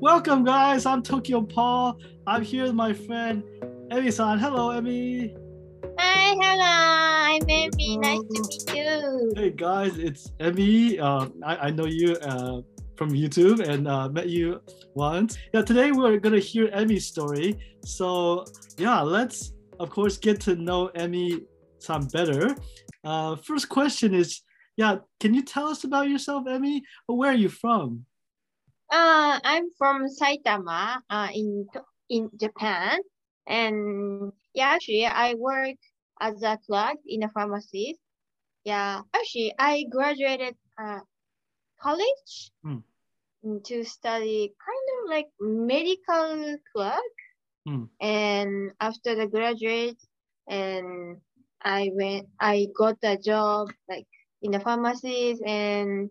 [0.00, 0.86] Welcome, guys.
[0.86, 1.98] I'm Tokyo Paul.
[2.24, 3.42] I'm here with my friend
[3.90, 4.38] Emi-san.
[4.38, 5.34] Hello, Emi.
[5.98, 7.34] Hi, hello.
[7.34, 7.98] I'm Emi.
[7.98, 9.32] Nice to meet you.
[9.34, 9.98] Hey, guys.
[9.98, 11.00] It's Emi.
[11.00, 12.60] Uh, I, I know you uh,
[12.94, 14.60] from YouTube and uh, met you
[14.94, 15.36] once.
[15.52, 17.58] Yeah, today we're gonna hear Emi's story.
[17.84, 18.44] So
[18.76, 22.54] yeah, let's of course get to know Emi-san better.
[23.02, 24.42] Uh, first question is,
[24.76, 26.82] yeah, can you tell us about yourself, Emi?
[27.06, 28.04] Where are you from?
[28.90, 31.68] Uh, I'm from Saitama, uh, in
[32.08, 33.00] in Japan,
[33.46, 35.76] and yeah, actually, I work
[36.20, 37.96] as a clerk in a pharmacy.
[38.64, 41.00] Yeah, actually, I graduated uh,
[41.80, 42.78] college Hmm.
[43.64, 47.14] to study kind of like medical clerk,
[47.66, 47.84] Hmm.
[48.00, 49.98] and after the graduate,
[50.48, 51.20] and
[51.62, 54.06] I went, I got a job like
[54.42, 56.10] in the pharmacies, and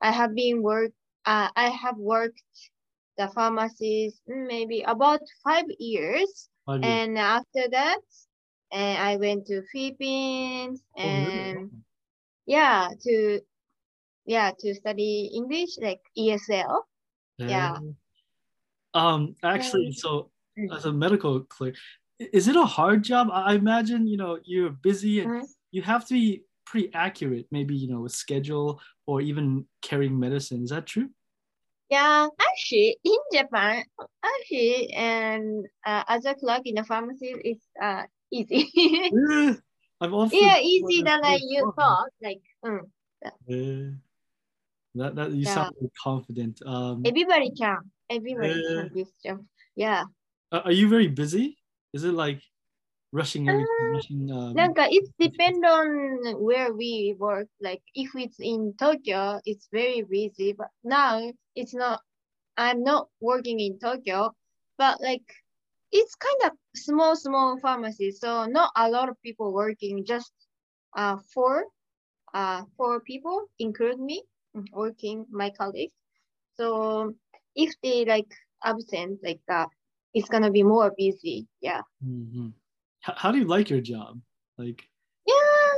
[0.00, 0.92] I have been work
[1.24, 2.42] uh, I have worked
[3.18, 7.08] the pharmacies maybe about five years, Five years.
[7.08, 8.00] and after that,
[8.72, 11.50] and I went to Philippines Oh, really?
[11.50, 11.70] and
[12.46, 13.40] yeah to
[14.26, 16.82] yeah to study English like ESL.
[17.38, 17.78] yeah.
[18.94, 20.74] Um, actually, so mm.
[20.74, 21.76] as a medical clerk,
[22.18, 23.28] is it a hard job?
[23.32, 25.46] I imagine, you know, you're busy and Mhm.
[25.70, 30.62] you have to be pretty accurate, maybe, you know, with schedule or even carrying medicine.
[30.62, 31.10] Is that true?
[31.90, 33.84] Yeah, actually in Japan,
[34.24, 38.70] actually and uh, as a clerk in the pharmacy it's uh easy.
[39.12, 39.54] Yeah.
[40.00, 42.08] I've often yeah, easy than like you thought.
[42.22, 42.80] Like mm,
[43.46, 43.90] Yeah.
[44.94, 45.54] That that you Yeah.
[45.54, 46.62] sound very confident.
[46.64, 48.74] Um, everybody can, everybody Yeah.
[48.74, 49.44] can this job.
[49.76, 50.04] Yeah.
[50.50, 51.58] are you very busy?
[51.92, 52.40] Is it like
[53.12, 54.30] rushing ah, everything, rushing.
[54.32, 57.48] Um, like it depends on where we work.
[57.60, 60.52] Like if it's in Tokyo, it's very busy.
[60.52, 62.00] But now it's not.
[62.56, 64.32] I'm not working in Tokyo,
[64.76, 65.24] but like
[65.92, 68.10] it's kind of small, small pharmacy.
[68.10, 70.04] So not a lot of people working.
[70.04, 70.32] Just
[70.96, 71.64] uh four,
[72.34, 74.22] uh four people, including me,
[74.56, 75.94] mm, working my colleagues.
[76.56, 77.14] So
[77.54, 78.32] if they like
[78.64, 79.68] absent like that,
[80.14, 81.46] it's gonna be more busy.
[81.60, 81.82] Yeah.
[82.04, 82.61] Mm -hmm
[83.01, 84.19] How do you like your job?
[84.57, 84.83] Like,
[85.25, 85.73] Yeah,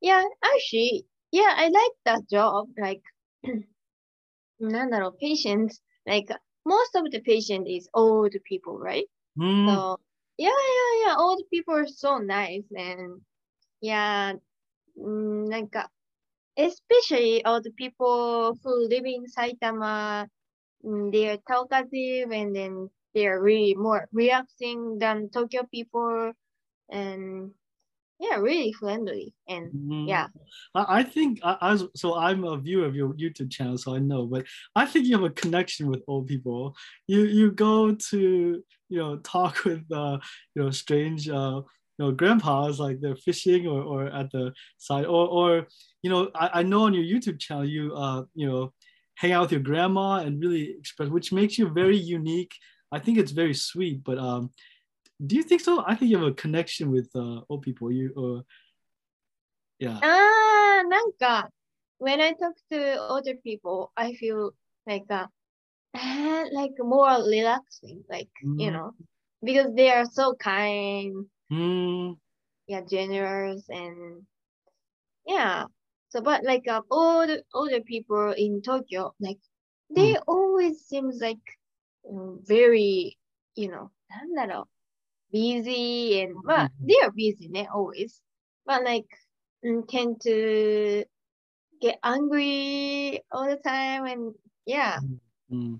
[0.00, 2.68] yeah, actually, yeah, I like that job.
[2.78, 3.02] Like,
[4.60, 6.28] なんだろう, patients, like,
[6.64, 9.08] most of the patient is old people, right?
[9.36, 9.98] mm, So,
[10.38, 12.64] yeah, yeah, yeah, old people are so nice.
[12.76, 13.20] And,
[13.80, 14.38] yeah,
[14.96, 15.90] うんなんか,
[16.56, 20.28] especially old people who live in Saitama,
[20.84, 26.32] mm, they are talkative and then they are really more relaxing than Tokyo people.
[26.89, 27.51] And,
[28.19, 29.33] yeah, really friendly.
[29.47, 30.07] And, mm.
[30.07, 30.27] yeah.
[30.73, 33.95] I, I think I, I was so I'm a viewer of your YouTube channel, so
[33.95, 34.25] I know.
[34.25, 36.75] But I think you have a connection with old people.
[37.07, 40.17] You you go to you know talk with uh
[40.55, 41.61] you know strange uh
[41.97, 45.67] you know grandpas like they're fishing or, or at the side or or
[46.01, 48.73] you know I, I know on your YouTube channel you uh you know
[49.15, 52.53] hang out with your grandma and really express which makes you very unique.
[52.91, 54.03] I think it's very sweet.
[54.03, 54.51] But um,
[55.24, 55.84] do you think so?
[55.86, 57.90] I think you have a connection with uh old people.
[57.92, 58.42] You uh
[59.78, 59.98] yeah.
[60.02, 61.50] Ah, なんか
[61.98, 64.52] when I talk to older people, I feel
[64.86, 65.26] like uh,
[65.94, 68.72] eh, like more relaxing, like you Mhm.
[68.72, 68.94] know,
[69.42, 72.16] because they are so kind, Mm,
[72.66, 74.26] yeah, generous, and
[75.26, 75.66] yeah.
[76.08, 79.38] So, but like uh, older older people in Tokyo, like
[79.94, 81.40] they always seems like
[82.08, 83.16] um, very,
[83.54, 84.75] you know, なんだろう
[85.31, 86.87] busy and but Mhm.
[86.87, 88.21] they are busy, ne, always,
[88.65, 89.07] but like
[89.65, 91.05] mm, tend to
[91.81, 94.35] get angry all the time and
[94.65, 94.99] yeah.
[95.51, 95.79] mm.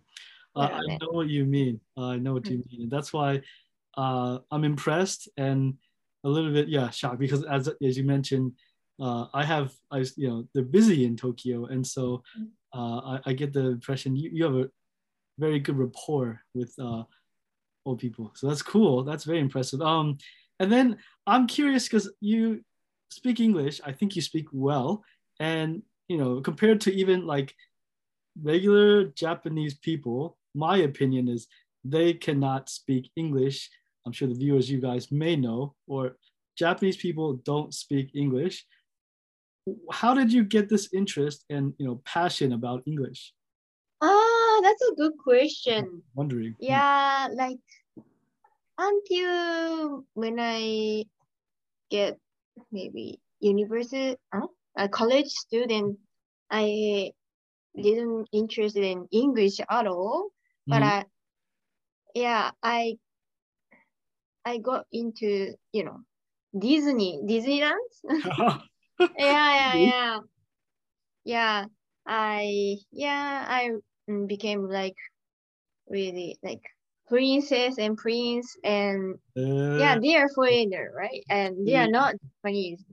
[0.55, 1.79] Uh, Yeah, I know what you mean.
[1.95, 2.81] Uh, I know what you mean.
[2.83, 3.41] And that's why
[3.95, 5.77] uh, I'm impressed and
[6.23, 8.53] a little bit, yeah, shocked because as as you mentioned,
[8.99, 12.23] uh, I have, I you know, they're busy in Tokyo, and so
[12.73, 14.69] uh, I, I get the impression you, you have a
[15.37, 17.03] very good rapport with uh,
[17.87, 18.31] old people.
[18.35, 19.03] So that's cool.
[19.03, 19.81] That's very impressive.
[19.81, 20.17] Um,
[20.59, 22.61] and then I'm curious because you
[23.09, 23.79] speak English.
[23.83, 25.03] I think you speak well,
[25.39, 27.55] and you know, compared to even like
[28.41, 31.47] regular Japanese people, my opinion is
[31.83, 33.69] they cannot speak English.
[34.05, 36.17] I'm sure the viewers, you guys may know, or
[36.57, 38.65] Japanese people don't speak English.
[39.91, 43.33] How did you get this interest and you know passion about English?
[44.57, 46.01] Ah, that's a good question.
[46.15, 46.55] Wondering.
[46.59, 47.59] Yeah, like
[48.77, 51.05] until when I
[51.91, 52.17] get
[52.71, 54.47] maybe university, huh?
[54.75, 55.99] a college student,
[56.49, 57.11] I
[57.75, 60.29] didn't interested in English at all.
[60.65, 60.89] but Mhm.
[60.89, 61.05] I,
[62.15, 62.97] yeah, I,
[64.43, 66.01] I got into you know
[66.57, 67.93] Disney Disneyland.
[69.17, 70.19] yeah, yeah, yeah,
[71.25, 71.65] yeah.
[72.07, 74.95] I yeah I mm, became like
[75.89, 76.61] really like
[77.07, 79.15] princess and prince and
[79.75, 82.83] yeah Uh, they are foreigner right and they are not Japanese.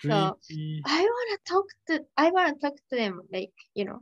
[0.00, 0.38] So.
[0.86, 4.00] I wanna talk to I wanna talk to them like you know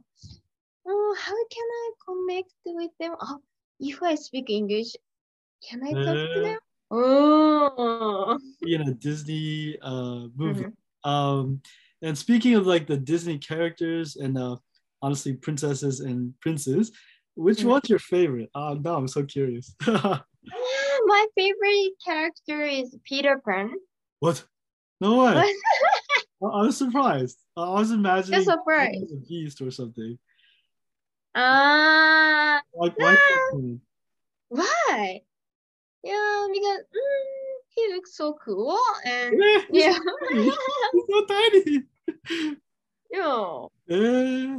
[0.87, 3.41] oh how can I connect with them oh
[3.81, 4.97] if I speak English
[5.69, 6.59] can I talk to Uh, them
[6.91, 10.67] oh in a Disney uh movie.
[10.67, 10.73] Mhm.
[11.05, 11.61] Um,
[12.03, 14.57] and speaking of like the Disney characters and uh,
[15.03, 16.93] honestly princesses and princes,
[17.35, 17.69] which Mhm.
[17.69, 18.51] one's your favorite?
[18.55, 19.75] Uh, now I'm so curious.
[20.55, 23.71] Ah, my favorite character is Peter Pan
[24.19, 24.45] what?
[25.01, 25.37] No way.
[26.43, 27.39] I I was surprised.
[27.57, 29.11] I was imagining Just surprised.
[29.11, 30.19] And Beast or something.
[31.35, 33.17] ah Like why?
[33.17, 33.59] Ah.
[34.49, 35.21] Why
[36.03, 38.77] yeah because mm, he looks so cool
[39.07, 39.41] and
[39.71, 40.51] yeah so tiny.
[40.93, 41.83] He's so tiny.
[43.11, 44.59] yeah Eh,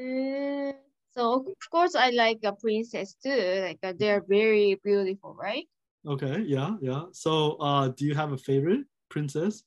[0.00, 0.74] Mm,
[1.16, 3.62] so of course I like a princess too.
[3.64, 5.66] Like uh, they're very beautiful, right?
[6.06, 7.04] okay, yeah, yeah.
[7.12, 9.64] So, uh, do you have a favorite princess?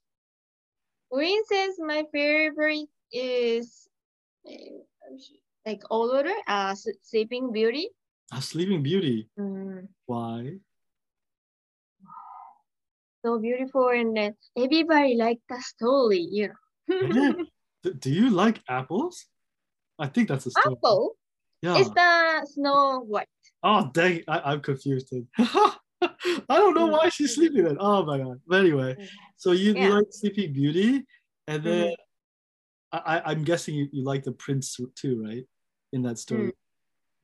[1.12, 3.88] Princess, my favorite is
[4.48, 4.54] uh,
[5.66, 7.90] like older, uh, Sleeping Beauty.
[8.32, 9.28] A Sleeping Beauty.
[9.38, 10.60] Mm, Why?
[13.26, 16.52] so beautiful, and then everybody like the story, you
[16.88, 17.32] Yeah.
[17.34, 17.46] know.
[18.00, 19.26] Do you like apples?
[20.00, 20.76] I think that's a story.
[20.78, 21.16] Apple
[21.62, 21.78] Yeah.
[21.80, 23.28] is the Snow White.
[23.62, 24.24] Oh dang!
[24.28, 25.14] I, I'm confused.
[25.38, 25.76] I
[26.50, 27.78] don't know why she's sleeping then.
[27.80, 28.40] Oh my god.
[28.48, 29.08] But anyway, Mm.
[29.36, 29.90] so you, Yeah.
[29.90, 31.06] like Sleeping Beauty,
[31.48, 31.94] and then
[32.92, 35.44] I, I I'm guessing you, you like the prince too, right?
[35.92, 36.54] In that story.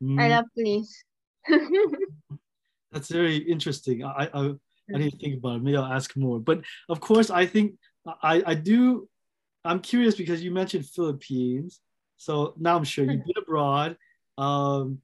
[0.01, 1.03] I Mm, love Prince.
[2.91, 4.03] that's very interesting.
[4.03, 4.99] I, I I Mm.
[4.99, 5.63] need to think about it.
[5.63, 6.39] Maybe I'll ask more.
[6.39, 7.75] But of course, I think
[8.21, 9.07] I I do.
[9.63, 11.79] I'm curious because you mentioned Philippines.
[12.17, 13.97] So now I'm sure you've been abroad.
[14.37, 15.01] Um,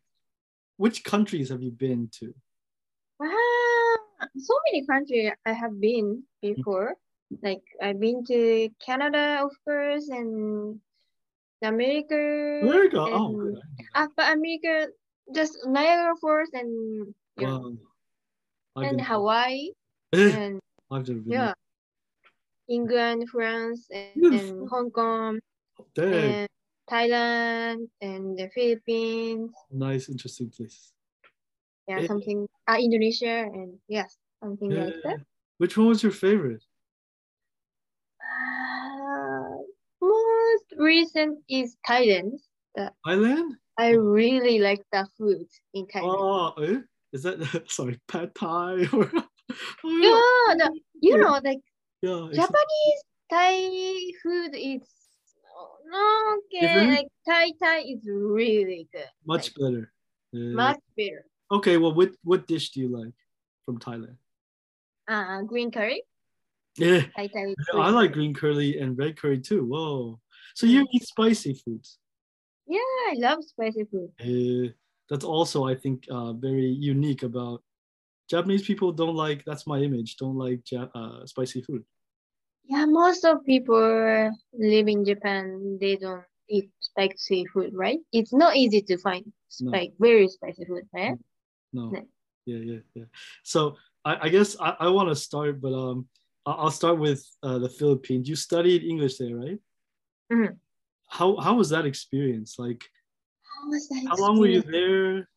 [0.78, 2.34] which countries have you been to?
[3.22, 6.96] Ah, so many countries I have been before.
[7.42, 10.80] Like I've been to Canada, of course, and
[11.62, 12.16] America.
[12.64, 13.00] America.
[13.00, 13.88] Oh, and- okay.
[13.96, 14.92] Ah, but America,
[15.34, 17.76] just Niagara Falls and you know,
[18.76, 18.84] Wow.
[18.84, 19.70] And Hawaii
[20.14, 20.60] and
[20.90, 21.32] I've never been.
[21.32, 21.54] yeah,
[22.70, 25.40] England, France, and, and Hong Kong.
[25.94, 26.48] Dang, and
[26.92, 29.52] Thailand, and the Philippines.
[29.72, 30.92] nice, interesting place.
[31.88, 32.08] Yeah, Eh.
[32.08, 32.48] something.
[32.68, 35.18] Ah, Indonesia, and yes, something like that.
[35.18, 35.24] Yeah.
[35.58, 36.64] Which one was your favorite?
[38.20, 39.58] Uh,
[40.02, 42.38] most recent is Thailand.
[43.06, 43.56] Thailand?
[43.78, 46.20] I really like the food in Thailand.
[46.20, 46.80] Oh, eh?
[47.14, 47.40] is that
[47.72, 49.10] sorry, pad thai or?
[49.16, 49.24] yeah,
[49.84, 51.64] Yeah, the, you know, like
[52.02, 53.54] yeah, Japanese Thai
[54.24, 55.01] food is no
[56.36, 56.62] okay.
[56.62, 56.90] Different?
[56.92, 59.10] Like Thai Thai is really good.
[59.26, 59.92] much like, better.
[60.34, 61.26] Eh, much better.
[61.52, 63.14] Okay, well, what what dish do you like
[63.66, 64.16] from Thailand?
[65.08, 66.04] Uh, green curry.
[66.78, 67.56] Yeah, Thai Thai.
[67.76, 69.66] I like green curry and red curry too.
[69.66, 70.20] Whoa,
[70.56, 72.00] so you eat spicy foods?
[72.68, 72.80] Yeah,
[73.10, 74.12] I love spicy food.
[74.20, 74.72] Eh,
[75.10, 77.64] that's also, I think, uh, very unique about
[78.30, 78.94] Japanese people.
[78.94, 79.44] Don't like.
[79.44, 80.16] That's my image.
[80.16, 81.84] Don't like ja- uh, spicy food.
[82.72, 85.78] Yeah, most of people live in Japan.
[85.82, 88.00] They don't eat spicy food, right?
[88.14, 89.28] It's not easy to find
[89.60, 89.72] No.
[89.76, 91.20] like very spicy food, right?
[91.74, 91.92] No.
[91.92, 92.08] No.
[92.46, 93.12] Yeah, yeah, yeah.
[93.44, 93.76] So
[94.06, 96.08] I, I guess I, I want to start, but um,
[96.46, 98.30] I'll start with uh, the Philippines.
[98.30, 99.60] You studied English there, right?
[100.32, 100.56] Mhm.
[101.12, 102.56] How how was that experience?
[102.56, 102.88] Like,
[103.44, 105.28] How was that how long were you there?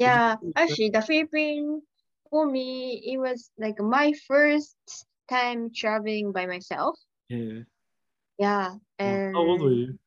[0.00, 1.84] Yeah, actually, the Philippines
[2.32, 4.80] for me, it was like my first
[5.28, 6.98] time traveling by myself.
[7.28, 7.62] Yeah.
[8.38, 9.98] Yeah, and How old were you?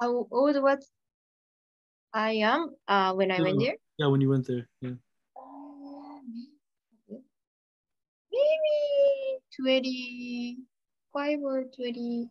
[0.00, 0.86] How old was
[2.12, 3.76] I am uh when I went there?
[3.98, 4.68] Yeah, when you went there.
[4.80, 4.96] Yeah.
[8.30, 12.28] Maybe 25 or 20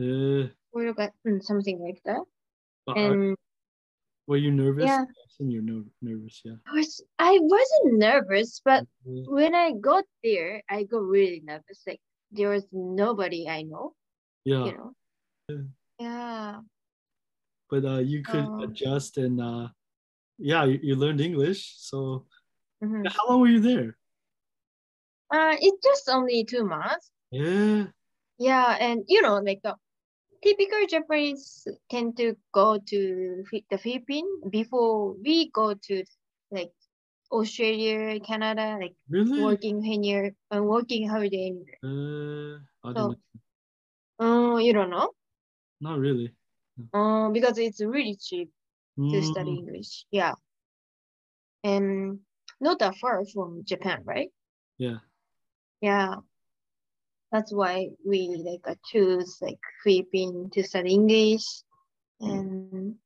[0.00, 2.24] Uh, or like, mm, something like that.
[2.86, 3.36] but And
[4.30, 4.86] were you nervous?
[4.86, 5.04] yeah.
[5.40, 6.40] You're ner- nervous.
[6.44, 6.62] Yeah.
[6.68, 9.24] I was I wasn't nervous, but Yeah.
[9.26, 11.82] when I got there, I got really nervous.
[11.82, 11.98] Like
[12.30, 13.98] there was nobody I know,
[14.44, 14.64] Yeah.
[14.66, 14.90] you know.
[15.48, 15.64] Yeah.
[15.98, 16.60] Yeah.
[17.70, 18.62] But uh, you could Oh.
[18.70, 19.68] adjust and uh,
[20.38, 21.74] yeah, you, you learned English.
[21.82, 22.26] So
[22.78, 23.02] mhm.
[23.10, 23.98] how long were you there?
[25.32, 27.10] Uh, it's just only two months.
[27.34, 27.90] Yeah.
[28.38, 29.74] Yeah, and you know, like uh,
[30.42, 36.04] typical Japanese tend to go to the Philippines before we go to
[36.50, 36.72] like
[37.30, 39.42] Australia, Canada, like Really?
[39.42, 41.52] working here and working holiday.
[41.84, 43.16] Uh, I So- don't know.
[44.18, 45.12] Oh, you don't know?
[45.80, 46.34] Not really.
[46.92, 48.50] Um, because it's really cheap
[48.98, 50.04] to study Mm, English.
[50.10, 50.34] Yeah.
[51.64, 52.20] And
[52.60, 54.28] not that far from Japan, right?
[54.78, 54.98] Yeah.
[55.80, 56.16] Yeah.
[57.32, 61.44] That's why we like uh, choose like Philippines to study English.
[62.20, 62.96] And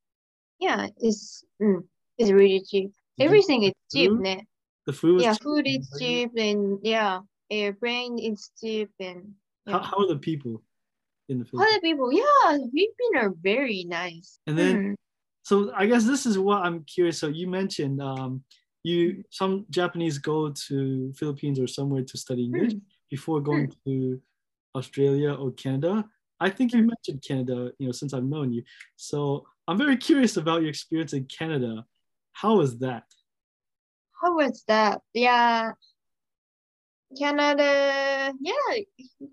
[0.59, 1.83] yeah, it's mm,
[2.17, 2.91] it's really cheap.
[3.17, 4.45] You- Everything is cheap, ne?
[4.85, 9.33] The food Yeah, food is cheap and yeah, airplane is cheap and
[9.65, 9.85] How, yeah.
[9.85, 10.61] how are the people
[11.29, 11.71] in the Philippines?
[11.71, 14.39] Other people, yeah, Philippines are very nice.
[14.47, 14.95] And then Mm.
[15.43, 17.19] so I guess this is what I'm curious.
[17.19, 18.43] So you mentioned um,
[18.83, 22.81] you some Japanese go to Philippines or somewhere to study English Mm.
[23.09, 24.21] Before going to
[24.75, 26.05] Australia or Canada.
[26.39, 28.63] I think you mentioned Canada, you know, since I've known you.
[28.97, 31.85] So I'm very curious about your experience in Canada.
[32.33, 33.05] How was that?
[34.21, 35.01] How was that?
[35.13, 35.71] Yeah,
[37.17, 38.33] Canada.
[38.41, 38.83] Yeah,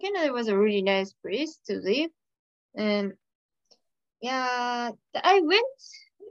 [0.00, 2.10] Canada was a really nice place to live,
[2.76, 3.14] and
[4.20, 5.66] yeah, I went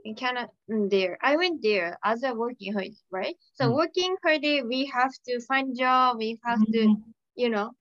[0.04, 1.18] in Canada there.
[1.22, 3.36] I went there as a working holiday, right?
[3.54, 3.76] So Mm.
[3.76, 6.16] working holiday, we have to find job.
[6.18, 7.71] We have to, Mm-hmm you know,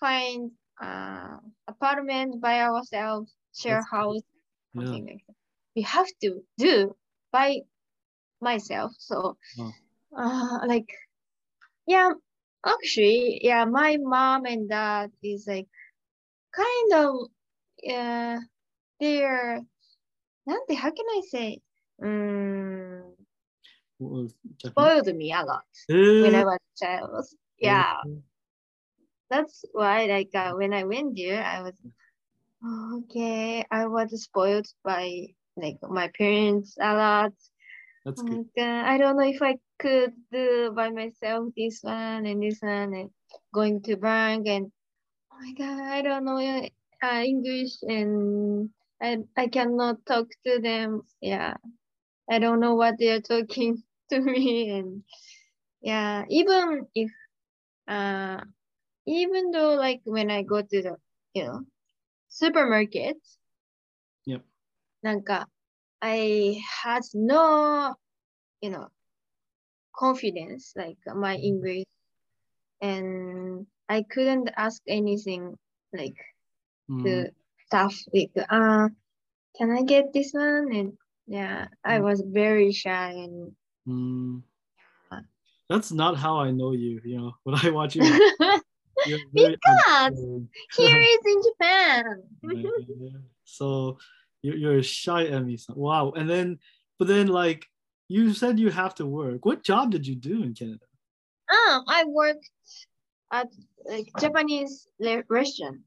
[0.00, 0.50] find
[0.82, 1.38] uh
[1.68, 3.96] apartment by ourselves, share That's good.
[3.96, 4.22] house,
[4.74, 4.84] Yeah.
[4.86, 5.36] something like that.
[5.76, 6.96] We have to do
[7.32, 7.60] by
[8.40, 8.92] myself.
[8.98, 9.72] So, Wow.
[10.16, 10.88] uh, like,
[11.86, 12.10] yeah,
[12.66, 15.68] actually, yeah, my mom and dad is like
[16.52, 17.28] kind of,
[17.82, 18.38] yeah,
[19.00, 19.62] they're,
[20.46, 21.60] なんて how can I say,
[22.02, 23.14] um,
[23.98, 24.72] What was Japanese?
[24.72, 25.64] spoiled me a lot
[26.20, 27.26] when I Eh, was a child.
[27.58, 27.94] Yeah,
[29.29, 31.73] that's why, like, uh, when I went there, I was,
[32.63, 37.33] "Oh, okay, I was spoiled by like my parents a lot.
[38.05, 38.39] That's Oh good.
[38.39, 42.59] my God, I don't know if I could do by myself this one and this
[42.61, 43.09] one and
[43.53, 44.71] going to bank and
[45.31, 46.37] oh my God, I don't know
[47.03, 48.69] uh, English and
[49.01, 51.03] I I cannot talk to them.
[51.21, 51.55] Yeah,
[52.29, 55.03] I don't know what they are talking to me and
[55.81, 57.11] yeah, even if
[57.87, 58.41] uh
[59.08, 60.96] even though like when I go to the
[61.34, 61.60] you know
[62.28, 63.16] supermarket,
[64.26, 64.42] Yep.
[65.02, 65.48] なんか
[66.00, 67.94] I had no
[68.60, 68.88] you know
[69.92, 71.84] confidence like my English
[72.80, 75.56] and I couldn't ask anything
[75.92, 76.16] like
[76.90, 77.32] Mm, the
[77.66, 78.88] staff like uh
[79.56, 82.02] can I get this one and yeah I Mm.
[82.04, 83.56] was very shy and
[83.88, 84.42] mm.
[85.10, 85.20] Uh,
[85.68, 87.00] That's not how I know you.
[87.04, 88.04] You know, when I watch you,
[89.05, 89.55] here Because
[89.87, 90.49] outgoing.
[90.77, 92.23] is in Japan.
[92.43, 93.09] Yeah.
[93.45, 93.97] So
[94.41, 95.59] you're, you're a shy Emi.
[95.75, 96.11] Wow.
[96.11, 96.59] And then,
[96.97, 97.65] but then, like
[98.07, 99.45] you said, you have to work.
[99.45, 100.85] What job did you do in Canada?
[101.51, 102.49] Um, I worked
[103.31, 103.47] at
[103.85, 104.87] like Japanese
[105.29, 105.81] restaurant.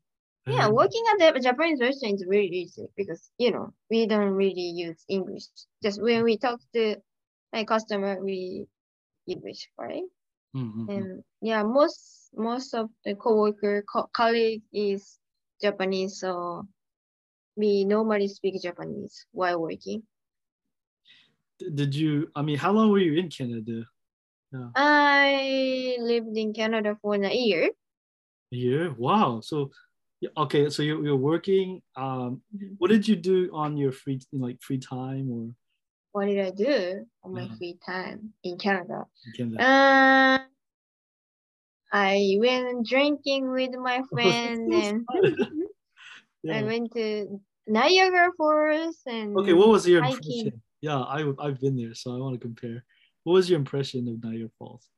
[0.46, 4.32] Yeah, Uh, working at the Japanese restaurant is really easy because you know we don't
[4.34, 5.44] really use English.
[5.82, 6.96] Just when we talk to
[7.52, 8.66] a customer, we
[9.26, 10.02] English, right?
[10.54, 10.88] mm, mm, mm.
[10.94, 15.18] And yeah, most most of the coworker co- colleague is
[15.60, 16.66] Japanese, so
[17.56, 20.02] we normally speak Japanese while working.
[21.58, 22.30] Did you?
[22.34, 23.84] I mean, how long were you in Canada?
[24.52, 27.70] Yeah, I lived in Canada for a year.
[28.52, 28.94] a year.
[28.98, 29.40] Wow.
[29.40, 29.70] So,
[30.36, 30.68] okay.
[30.70, 31.80] So you're, you're working.
[31.96, 32.42] Um,
[32.78, 35.54] what did you do on your free, like free time or
[36.12, 37.54] What did I do on my Yeah.
[37.56, 39.06] free time in Canada?
[39.24, 39.62] in Canada?
[39.62, 40.41] Uh,
[41.92, 45.06] I went drinking with my friend and
[46.50, 49.52] I went to Niagara Falls and Okay.
[49.52, 50.18] What was your hiking.
[50.18, 50.62] impression?
[50.80, 52.82] Yeah, I I've been there, so I want to compare.
[53.24, 54.88] What was your impression of Niagara Falls?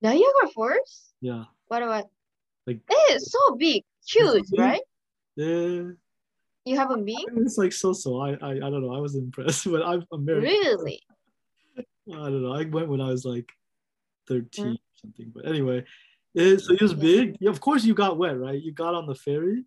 [0.00, 1.12] Niagara Falls?
[1.20, 1.44] Yeah.
[1.68, 2.06] What about?
[2.66, 4.80] Like- eh, it's so big, huge, right?
[5.36, 5.92] Yeah.
[6.64, 7.26] You haven't been?
[7.44, 8.20] It's like so so.
[8.20, 8.94] I, I I don't know.
[8.94, 10.48] I was impressed, but I'm American.
[10.48, 11.00] Really?
[11.76, 11.82] I
[12.30, 12.54] don't know.
[12.54, 13.48] I went when I was like
[14.26, 14.70] 13 Hmm.
[14.72, 15.32] or something.
[15.34, 15.84] But anyway,
[16.34, 17.36] it, so it was big.
[17.40, 18.60] Yeah, of course, you got wet, right?
[18.60, 19.64] You got on the ferry.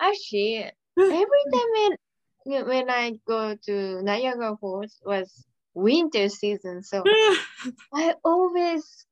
[0.00, 1.96] Actually, every time
[2.44, 5.44] when when I go to Niagara Falls was
[5.74, 7.02] winter season, so
[7.92, 9.06] I always,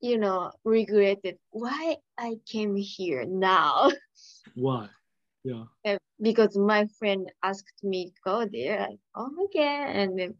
[0.00, 3.90] you know, regretted why I came here now.
[4.54, 4.88] Why?
[5.44, 5.64] Yeah.
[5.84, 8.80] Uh, because my friend asked me to go there.
[8.80, 9.84] Like, oh, okay.
[9.88, 10.34] And then,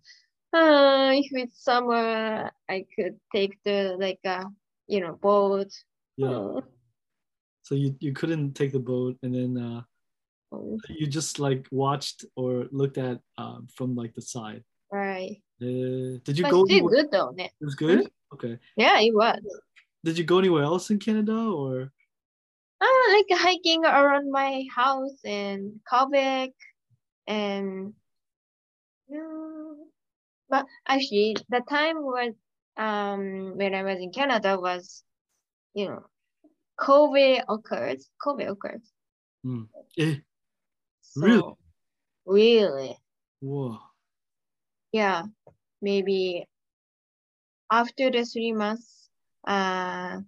[0.54, 4.46] uh, if it's summer, I could take the like a
[4.86, 5.72] you know boat.
[6.16, 6.30] Yeah.
[6.30, 6.60] Uh,
[7.64, 9.82] So you, you couldn't take the boat, and then uh,
[10.92, 14.62] You just like watched or looked at uh, from like the side.
[14.92, 15.40] Right.
[15.62, 16.64] Uh, did you But go?
[16.66, 17.32] still good though.
[17.38, 18.10] It was good.
[18.34, 18.58] Okay.
[18.76, 19.40] Yeah, it was.
[20.04, 21.90] Did you go anywhere else in Canada or?
[22.80, 26.50] Uh, like hiking around my house in Quebec
[27.26, 27.94] and
[29.08, 29.72] yeah.
[30.54, 32.32] But actually the time was
[32.76, 35.02] um when I was in Canada was
[35.74, 36.06] you know
[36.78, 37.98] COVID occurred.
[38.24, 38.82] COVID occurred.
[39.98, 40.14] Eh,
[41.16, 41.40] Really?
[41.40, 41.58] So,
[42.24, 42.96] really.
[43.40, 43.80] whoa.
[44.92, 45.24] Yeah.
[45.82, 46.46] Maybe
[47.68, 49.10] after the three months
[49.48, 50.20] uh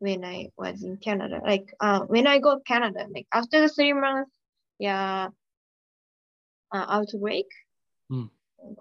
[0.00, 1.38] when I was in Canada.
[1.46, 4.32] Like uh when I go Canada, like after the three months,
[4.80, 5.28] yeah,
[6.74, 7.46] uh, outbreak.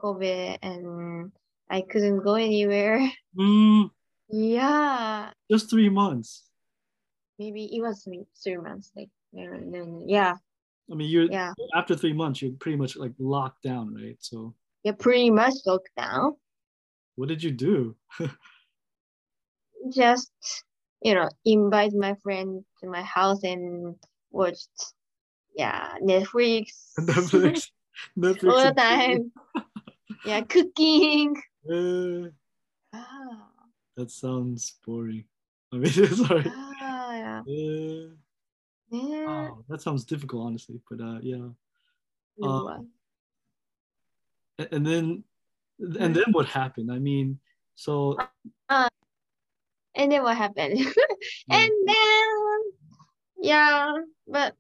[0.02, 1.32] COVID, and
[1.70, 3.00] I couldn't go anywhere.
[3.38, 3.90] Mm,
[4.30, 6.44] Yeah, just three months.
[7.40, 8.92] maybe it was three three months.
[8.96, 10.04] Like no.
[10.06, 10.36] yeah,
[10.92, 14.18] I mean, you're yeah, after three months, you're pretty much like locked down, right?
[14.20, 16.36] So, yeah, pretty much locked down.
[17.16, 17.96] what did you do?
[19.94, 20.32] Just
[21.02, 23.96] you know, invite my friend to my house and
[24.30, 24.70] watched,
[25.56, 26.68] yeah, Netflix.
[27.00, 27.70] Netflix.
[28.18, 28.52] Netflix.
[28.52, 29.32] all the time.
[30.25, 31.37] yeah, cooking.
[31.71, 32.29] Eh,
[32.93, 33.51] Ah,
[33.97, 35.25] that sounds boring.
[35.73, 36.45] I mean, sorry.
[36.47, 37.43] ah, yeah.
[37.49, 38.09] Eh,
[38.91, 40.81] Yeah, wow, that sounds difficult, honestly.
[40.89, 41.51] But uh, yeah.
[42.39, 42.85] it uh, was.
[44.59, 45.25] A- And then,
[46.01, 46.91] and then what happened?
[46.93, 47.39] I mean,
[47.75, 48.17] so
[49.97, 50.79] And then what happened?
[50.79, 51.57] Yeah.
[51.57, 52.59] and then,
[53.41, 53.93] yeah,
[54.29, 54.55] but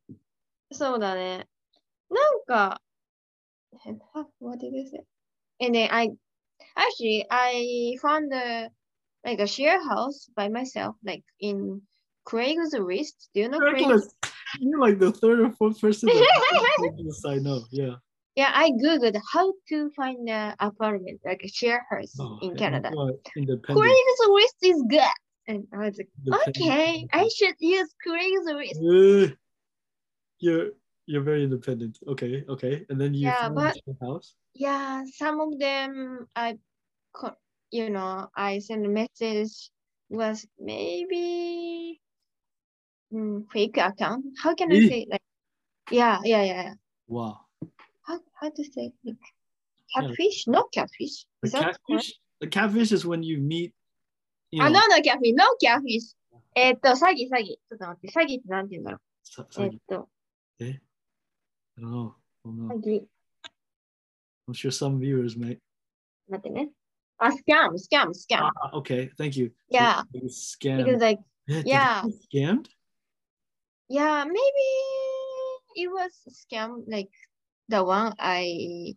[0.73, 1.47] そうだね。
[2.11, 2.81] なんか、
[3.87, 3.97] え
[4.41, 5.05] what did I say?
[5.62, 6.10] And then I,
[6.76, 8.70] actually, I found a,
[9.24, 11.82] like a share house by myself, like in
[12.28, 13.30] Craigslist.
[13.34, 14.10] Do you know Craigslist?
[14.60, 16.10] You're like the third or fourth person.
[17.26, 17.62] I know.
[17.72, 17.96] Yeah.
[18.36, 22.90] Yeah, I googled how to find an apartment, like a share house Oh, in Canada.
[22.92, 23.88] you are Independent.
[23.88, 25.16] Craigslist is good.
[25.48, 26.10] And I was like,
[26.48, 29.28] okay, I should use Craigslist.
[29.30, 29.34] Eh,
[30.40, 30.70] you're
[31.06, 32.00] you're very independent.
[32.08, 32.86] Okay, okay.
[32.90, 36.58] And then you Yeah, found but- a house yeah some of them i
[37.72, 39.72] you know i send a message
[40.10, 42.02] was maybe
[43.14, 44.86] mm, fake account how can really?
[44.86, 45.24] i say like
[45.90, 46.74] yeah yeah yeah,
[47.08, 47.40] wow
[48.02, 49.16] how, how to say like,
[49.96, 50.54] catfish yeah.
[50.54, 52.20] no catfish the is catfish correct?
[52.42, 53.74] the catfish is when you meet
[54.52, 56.38] you ah, know, あ、no, no, キャフィー、no, キャフィッシュ。
[56.56, 57.56] えっと、詐欺、詐欺。
[57.56, 59.64] ちょっと待って、詐欺ってなんて言うんだろう。
[59.64, 60.10] えっと。
[60.60, 60.82] え eh, eh,
[61.78, 62.14] I don't know.
[62.44, 63.06] 詐欺。
[64.48, 65.60] I'm sure some viewers might.
[66.28, 66.58] Nothing.
[66.58, 66.66] Eh?
[67.20, 68.50] Uh, scam, scam, scam.
[68.56, 69.52] Ah, okay, thank you.
[69.70, 70.02] Yeah.
[70.26, 70.78] Scam.
[70.84, 72.04] Because like, yeah.
[72.34, 72.68] Scammed.
[73.88, 74.68] Yeah, maybe
[75.76, 77.10] it was scam like
[77.68, 78.96] the one I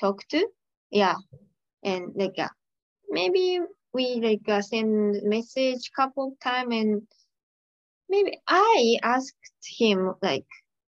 [0.00, 0.46] talked to.
[0.90, 1.16] Yeah,
[1.82, 2.48] and like uh,
[3.10, 3.60] maybe
[3.92, 7.02] we like uh, send message couple time and
[8.08, 10.46] maybe I asked him like,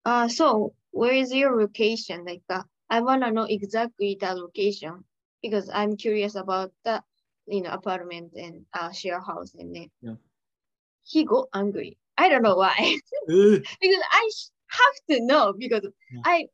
[0.05, 2.23] uh, so where is your location?
[2.25, 5.03] Like, uh, I wanna know exactly the location
[5.41, 7.03] because I'm curious about the,
[7.47, 10.15] you know, apartment and uh, share house and then Yeah.
[11.03, 11.97] he got angry.
[12.17, 12.97] I don't know why
[13.27, 14.31] because I
[14.69, 16.21] have to know because Yeah.
[16.25, 16.47] I,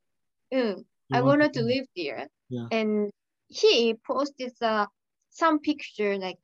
[0.52, 2.28] you I wanted to live there.
[2.50, 2.68] Yeah.
[2.72, 3.12] And
[3.48, 4.88] he posted uh,
[5.30, 6.40] some picture like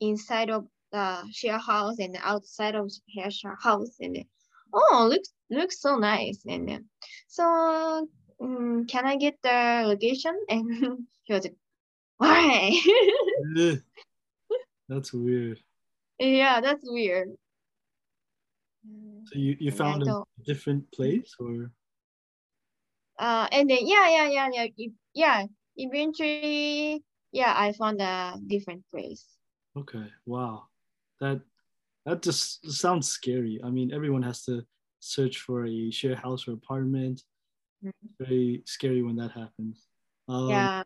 [0.00, 4.24] inside of the share house and outside of share share house and
[4.72, 6.88] oh looks looks so nice and then,
[7.26, 8.08] so
[8.40, 10.38] um, can I get the location?
[10.48, 11.56] And he was like
[12.18, 12.78] why?
[14.88, 15.60] That's weird.
[16.18, 17.30] yeah that's weird.
[19.26, 21.70] So you, you Yeah, found a different place or?
[23.18, 29.24] Uh and then yeah yeah yeah yeah yeah eventually yeah I found a different place.
[29.76, 30.66] Okay wow.
[31.20, 31.40] That
[32.04, 33.60] that just sounds scary.
[33.64, 34.66] I mean everyone has to
[35.00, 37.22] search for a share house or apartment
[37.84, 38.14] Mhm.
[38.20, 39.86] very scary when that happens
[40.28, 40.84] um, yeah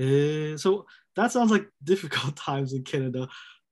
[0.00, 3.28] eh, so that sounds like difficult times in canada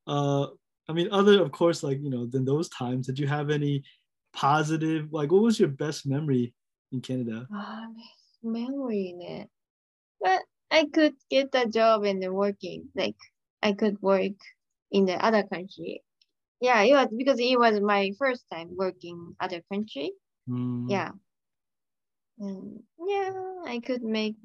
[0.07, 0.47] uh
[0.89, 3.83] i mean other of course like you know than those times did you have any
[4.35, 6.55] positive like what was your best memory
[6.93, 7.89] in canada Ah,
[8.43, 9.15] memory.
[10.21, 12.91] But I could get a job and working.
[12.95, 13.17] Like
[13.63, 14.33] I could work
[14.91, 16.03] in the other country.
[16.61, 20.13] Yeah, it was because it was my first time working other country.
[20.49, 21.13] Mm, Yeah.
[22.39, 23.33] And yeah,
[23.65, 24.37] I could make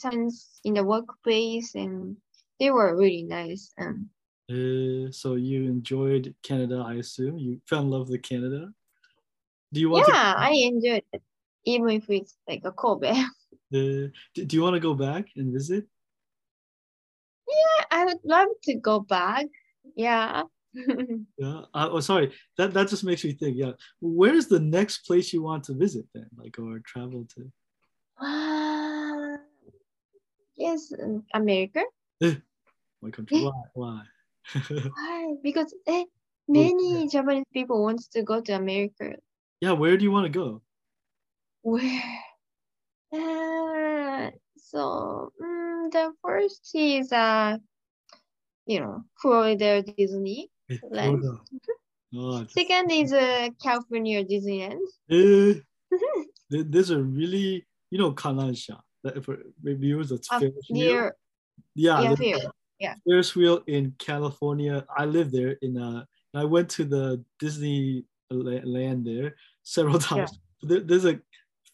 [0.00, 2.16] friends in the workplace and
[2.58, 3.72] they were really nice.
[3.78, 4.10] Um
[4.50, 8.72] eh, so you enjoyed canada i assume you fell in love with canada
[9.72, 11.22] do you want yeah, to I enjoyed it.
[11.64, 13.12] even if it's like a Kobe.
[13.74, 15.86] Uh, do, do you want to go back and visit?
[17.48, 19.46] yeah, I would love to go back.
[19.96, 20.42] Yeah.
[21.38, 21.62] Yeah.
[21.74, 22.32] Uh, oh, sorry.
[22.56, 23.56] That that just makes me think.
[23.56, 23.72] Yeah.
[24.00, 28.24] Where's the next place you want to visit then, like or travel to?
[28.24, 29.36] Uh,
[30.56, 30.92] yes,
[31.34, 31.82] America.
[32.20, 33.42] My country.
[33.42, 33.62] Why?
[33.74, 34.02] Why?
[34.68, 35.34] Why?
[35.42, 36.04] Because eh,
[36.48, 39.16] many Japanese people wants to go to America.
[39.60, 39.72] yeah.
[39.72, 40.62] Where do you want to go?
[41.62, 42.18] Where?
[43.12, 47.58] Uh, so mm, the first is uh,
[48.66, 50.51] you know, Florida there Disney.
[50.90, 51.22] Land.
[52.14, 54.80] Oh, Second is uh, California Disneyland.
[55.08, 55.62] Th-
[56.50, 58.78] there's a really, you know, Kanransha.
[59.04, 60.52] That for reviewers, that's wheel.
[60.70, 61.16] near
[61.74, 62.20] Yeah, yeah, there's
[62.78, 62.94] here.
[63.06, 64.84] Ferris wheel in California.
[64.96, 66.04] I live there in uh
[66.34, 70.38] I went to the Disney land there several times.
[70.62, 71.18] There, there's a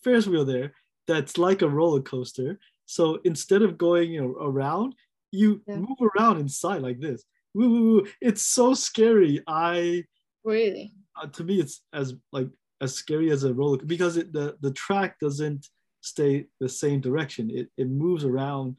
[0.02, 0.72] Ferris wheel there
[1.06, 2.58] that's like a roller coaster.
[2.86, 4.94] So instead of going you know, around,
[5.30, 5.76] you Yeah.
[5.76, 7.24] move around inside like this.
[7.54, 8.06] Woo, woo, woo.
[8.20, 9.42] It's so scary.
[9.46, 10.04] I
[10.44, 10.92] Really?
[11.20, 12.48] uh, to me it's as like
[12.80, 15.66] as scary as a roller because it, the the track doesn't
[16.00, 17.50] stay the same direction.
[17.50, 18.76] It it moves around.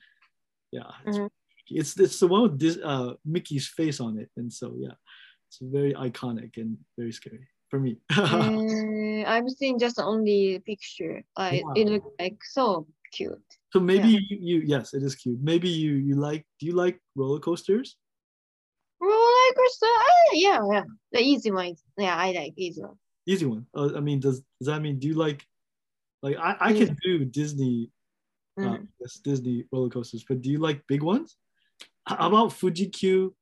[0.72, 1.30] Yeah, it's Mhm.
[1.70, 4.96] it's, it's the one with this uh Mickey's face on it, and so yeah,
[5.48, 7.98] it's very iconic and very scary for me.
[8.10, 8.16] Uh,
[9.34, 11.24] I've seen just only picture.
[11.36, 13.42] Uh, it- looks like so cute.
[13.74, 15.40] so maybe you, you yes, it is cute.
[15.42, 17.98] Maybe you you like do you like roller coasters?
[19.58, 19.90] Uh,
[20.34, 20.84] yeah, yeah.
[21.12, 21.76] The easy one.
[21.98, 22.96] Yeah, I like easy one.
[23.26, 23.66] Easy one.
[23.76, 25.46] Uh, I mean, does does that mean do you like
[26.22, 27.90] like I, I can do Disney
[28.58, 28.88] uh, Mhm.
[29.00, 31.38] yes, Disney roller coasters, but do you like big ones?
[32.06, 33.36] How about Fuji Q?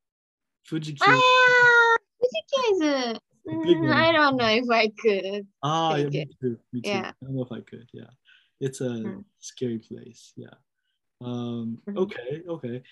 [0.65, 1.05] Fuji Q.
[1.07, 3.19] Ah, Fuji is a.
[3.49, 3.93] Mm.
[3.93, 5.47] I don't know if I could.
[5.63, 6.59] Ah, yeah, me too.
[6.73, 6.89] Me too.
[6.89, 7.11] Yeah.
[7.21, 7.87] I don't know if I could.
[7.93, 8.11] Yeah,
[8.59, 9.23] it's a Mm.
[9.39, 10.33] scary place.
[10.35, 10.53] Yeah.
[11.21, 11.81] Um.
[11.87, 11.97] Mhm.
[11.97, 12.43] Okay.
[12.47, 12.83] Okay.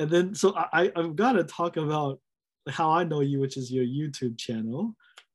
[0.00, 2.20] And then, so I- I've got to talk about
[2.68, 4.94] how I know you, which is your YouTube channel.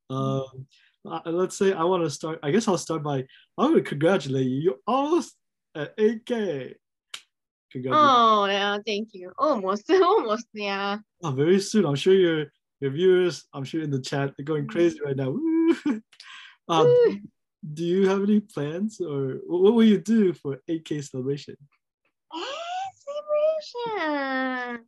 [0.09, 0.67] Um.
[1.05, 2.39] uh, let's say I want to start.
[2.43, 3.25] I guess I'll start by
[3.57, 4.57] I'm going to congratulate you.
[4.57, 5.35] You're almost
[5.75, 6.75] at 8K.
[7.71, 8.17] Congratulations.
[8.17, 8.77] Oh, yeah.
[8.85, 9.31] Thank you.
[9.37, 10.47] Almost, almost.
[10.53, 10.97] Yeah.
[11.23, 11.85] Oh, very soon.
[11.85, 12.45] I'm sure your
[12.81, 15.35] your viewers, I'm sure in the chat, they're going crazy right now.
[16.67, 17.23] Um,
[17.73, 21.55] do you have any plans or what will you do for 8K celebration?
[23.75, 24.85] Celebration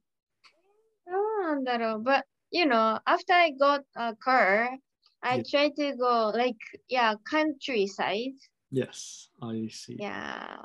[1.47, 4.79] どうなんだろう But you know, after I got a car,
[5.23, 5.43] I Yeah.
[5.45, 6.57] try to go like
[6.89, 8.35] yeah, countryside.
[8.73, 9.97] Yes, I see.
[9.99, 10.57] Yeah,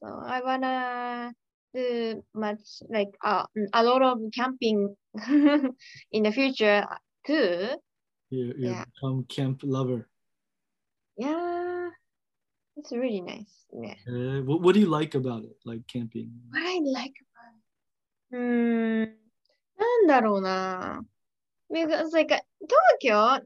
[0.00, 1.32] so I wanna
[1.74, 4.94] do much like uh, a lot of camping
[6.12, 6.86] in the future
[7.26, 7.80] too.
[8.30, 8.84] You you Yeah.
[8.84, 10.08] become camp lover.
[11.16, 11.90] Yeah,
[12.76, 13.66] it's really nice.
[13.72, 13.94] Yeah.
[14.06, 15.56] Uh, what, what do you like about it?
[15.64, 16.30] Like camping?
[16.50, 17.62] What I like about it?
[18.32, 19.16] うーん、
[19.77, 21.01] なんだろうな。
[21.71, 23.41] Because like 東京、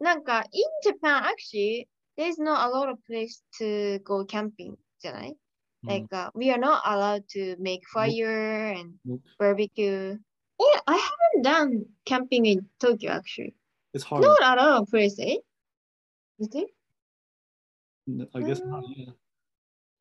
[0.00, 5.36] なんか in Japan actually there's not a lot of place to go camping じゃない
[5.84, 8.98] Mm, Like uh, we are not allowed to make fire and
[9.38, 10.18] barbecue.
[10.58, 13.54] Yeah, I haven't done camping in Tokyo actually.
[13.92, 14.22] It's hard.
[14.24, 15.36] Not a lot of place, eh?
[16.38, 16.68] Is it?
[18.08, 18.84] N- I guess not.
[18.96, 19.12] Yeah.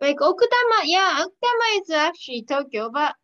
[0.01, 3.15] Like Okutama, yeah, Okutama is actually Tokyo, but mm,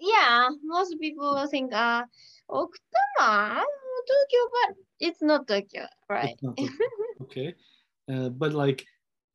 [0.00, 2.04] yeah, most people think uh
[2.50, 3.62] Okutama,
[4.08, 6.36] Tokyo, but it's not Tokyo, right?
[6.42, 6.70] Not the-
[7.22, 7.54] okay.
[8.10, 8.86] Uh, but like,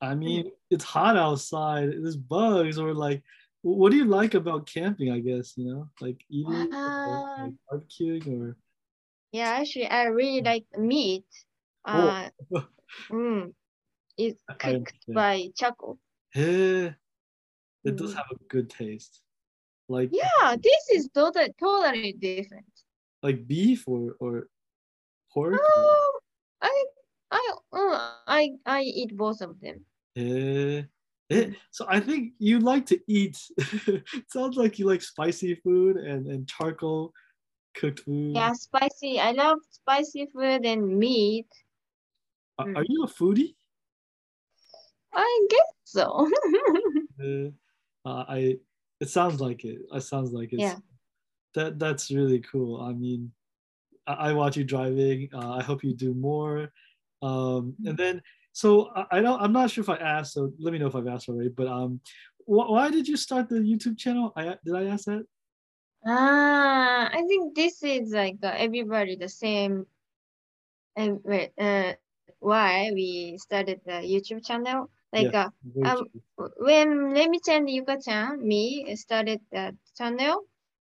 [0.01, 1.89] I mean, it's hot outside.
[1.91, 3.21] There's bugs, or like,
[3.61, 5.11] what do you like about camping?
[5.11, 8.57] I guess you know, like eating, or, Uh, like barbecuing, or
[9.31, 11.25] Yeah, actually, I really like meat.
[11.85, 12.67] Uh, Oh.
[13.11, 13.53] mm,
[14.17, 15.99] it's cooked by charcoal.
[16.35, 16.95] It
[17.97, 18.15] does Mm.
[18.15, 19.22] have a good taste.
[19.93, 22.65] Like Yeah, this is totally totally different.
[23.21, 24.47] like beef or or
[25.33, 25.53] pork.
[25.53, 26.11] Oh,
[26.61, 26.75] I
[27.31, 29.85] I uh, I I eat both of them.
[30.17, 30.83] Eh,
[31.29, 33.37] eh, so I think you like to eat.
[34.27, 37.13] Sounds like you like spicy food and and charcoal
[37.77, 38.35] cooked food.
[38.35, 39.19] Yeah, spicy.
[39.19, 41.47] I love spicy food and meat.
[42.57, 42.77] Are, Mm.
[42.77, 43.55] are you a foodie?
[45.13, 46.29] I guess so.
[47.21, 47.49] Uh,
[48.09, 48.57] uh, I
[49.03, 49.81] it sounds like it.
[49.91, 50.59] It sounds like it.
[50.59, 50.77] Yeah.
[51.55, 52.81] That that's really cool.
[52.81, 53.31] I mean,
[54.07, 55.29] I, I watch you driving.
[55.33, 56.71] Uh, I hope you do more.
[57.21, 58.21] Um, and then
[58.53, 59.41] so I, I don't.
[59.41, 60.33] I'm not sure if I asked.
[60.33, 61.49] So let me know if I've asked already.
[61.49, 61.99] But um,
[62.45, 64.31] wh- why did you start the YouTube channel?
[64.37, 65.25] I did I ask that?
[66.07, 69.85] Ah, I think this is like uh, everybody the same.
[70.95, 71.93] And wait, uh,
[72.39, 74.89] why we started the YouTube channel.
[75.13, 75.45] Like Yeah.
[75.45, 75.49] uh,
[75.89, 76.07] Um,
[76.57, 80.45] when Remi-chan and Yuka-chan, me started the channel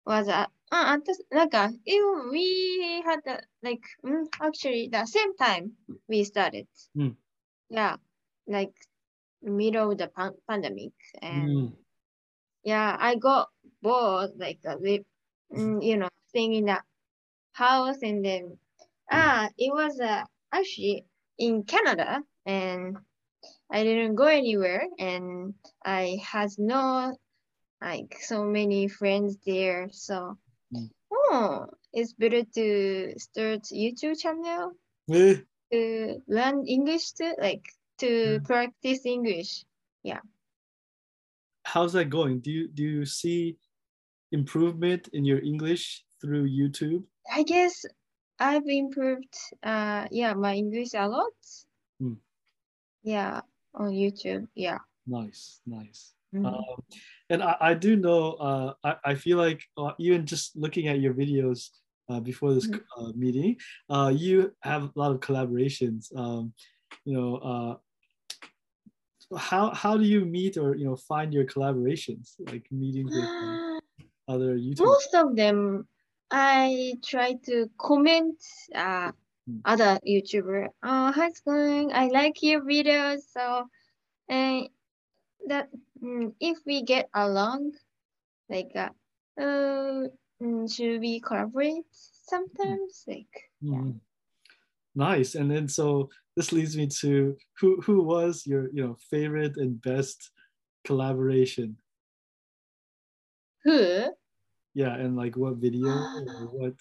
[0.06, 1.00] was uh, uh,
[1.32, 5.78] like uh, even we had the, like mm, actually the same time
[6.10, 6.68] we started.
[6.96, 7.16] Mm.
[7.70, 7.98] Yeah,
[8.48, 8.76] like
[9.42, 11.78] middle of the pan- pandemic and Mm.
[12.64, 13.50] yeah, I got
[13.82, 15.04] bored like uh, with
[15.52, 16.82] mm, you know staying in the
[17.54, 18.60] house and then
[19.12, 21.06] ah it was uh, actually
[21.38, 22.98] in Canada and
[23.70, 25.54] I didn't go anywhere and
[25.86, 27.16] I had no
[27.82, 30.38] like so many friends there so
[30.74, 30.90] Mm.
[31.14, 34.72] oh it's better to start YouTube channel
[35.10, 35.36] Eh,
[35.72, 37.64] to learn English to like
[38.00, 38.46] to Mm.
[38.46, 39.64] practice English
[40.04, 40.20] Yeah.
[41.64, 42.40] How's that going?
[42.40, 43.58] Do you do you see
[44.32, 47.04] improvement in your English through YouTube?
[47.32, 47.86] I guess
[48.40, 51.36] I've improved uh yeah my English a lot
[52.02, 52.18] Mm.
[53.04, 53.42] yeah
[53.78, 56.14] on YouTube yeah Nice, nice.
[56.36, 56.46] Mhm.
[56.46, 56.84] Um,
[57.30, 61.00] and I, I do know, uh, I, I feel like uh, even just looking at
[61.00, 61.70] your videos
[62.10, 62.84] uh, before this Mhm.
[62.98, 63.56] uh, meeting,
[63.90, 66.12] uh, you have a lot of collaborations.
[66.16, 66.52] Um,
[67.06, 67.74] you know, uh,
[69.38, 73.32] how how do you meet or you know find your collaborations, like meetings with
[74.28, 74.86] other YouTubers?
[74.92, 75.88] most of them
[76.32, 78.44] I try to comment.
[79.66, 80.68] Other YouTuber.
[80.84, 81.92] Oh, how's it going?
[81.94, 83.20] I like your videos.
[83.32, 83.68] So,
[84.30, 84.70] and
[85.48, 85.70] that
[86.02, 87.74] mm, if we get along,
[88.50, 88.90] like uh,
[89.40, 90.08] uh
[90.42, 93.04] mm, should we collaborate sometimes?
[93.08, 94.00] Like Mhm.
[94.96, 95.36] Nice.
[95.36, 99.82] And then so this leads me to who who was your you know favorite and
[99.82, 100.32] best
[100.84, 101.78] collaboration?
[103.64, 104.14] who?
[104.74, 106.74] Yeah, and like what video or what?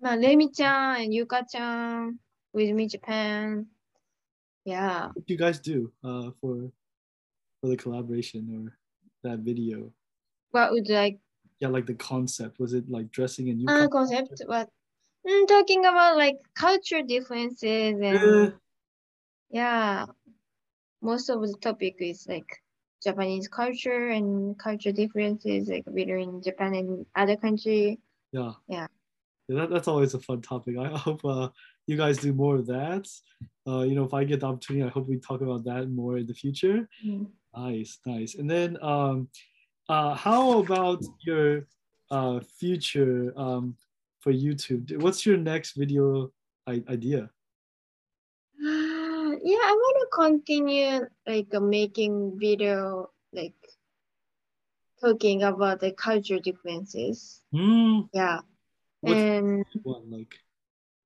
[0.00, 2.16] まあ、レミちゃん and ゆかちゃん
[2.54, 3.66] with me Japan.
[4.64, 5.12] Yeah.
[5.14, 6.70] What do you guys do uh, for
[7.60, 8.78] for the collaboration or
[9.22, 9.92] that video?
[10.52, 11.18] What would like
[11.60, 12.58] Yeah, like the concept.
[12.58, 13.90] Was it like dressing in uh, Yukon?
[13.90, 14.42] concept?
[14.46, 14.68] What?
[15.26, 18.50] Mm, talking about like culture differences and Eh,
[19.50, 20.06] yeah,
[21.02, 22.48] most of the topic is like
[23.04, 27.98] Japanese culture and culture differences like between Japan and other country.
[28.32, 28.52] yeah.
[28.66, 28.86] Yeah.
[29.47, 30.77] Yeah, that, that's always a fun topic.
[30.77, 31.49] I hope uh,
[31.87, 33.07] you guys do more of that.
[33.67, 36.17] Uh, you know, if I get the opportunity, I hope we talk about that more
[36.17, 36.89] in the future.
[37.05, 37.27] Mm.
[37.55, 38.35] Nice, nice.
[38.35, 39.29] And then, um,
[39.87, 41.67] uh, how about your
[42.09, 43.75] uh, future um,
[44.19, 44.97] for YouTube?
[44.99, 46.31] What's your next video
[46.67, 47.29] idea?
[49.43, 53.53] Yeah, I want to continue like uh, making video like
[55.01, 57.41] talking about the culture differences.
[57.51, 58.39] Hmm, Yeah.
[59.05, 60.33] What's and one like?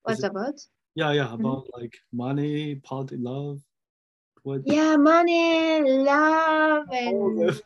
[0.04, 0.56] what's it- about?
[0.96, 1.46] Yeah, yeah, Mm-hmm.
[1.46, 3.62] about like money, party, love.
[4.44, 4.62] What?
[4.66, 7.62] Yeah, money, love, and.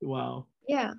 [0.00, 0.94] Wow, yeah,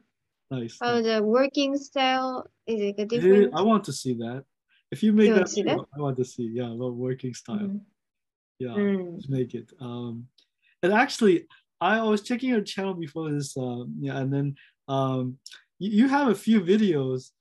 [0.50, 0.78] nice.
[0.80, 1.04] how nice.
[1.04, 3.54] the working style is like a different.
[3.54, 4.46] I want to see that.
[4.92, 6.50] If you make You that, video, I want to see.
[6.54, 7.58] Yeah, about working style.
[7.58, 7.82] Mhm.
[8.60, 8.70] Yeah.
[8.70, 9.30] Mm.
[9.30, 9.74] Make it.
[9.82, 10.28] Um,
[10.82, 11.48] and actually,
[11.82, 13.58] I was checking your channel before this.
[13.58, 14.56] Um, yeah, and then
[14.88, 15.38] um,
[15.80, 17.32] you, you have a few videos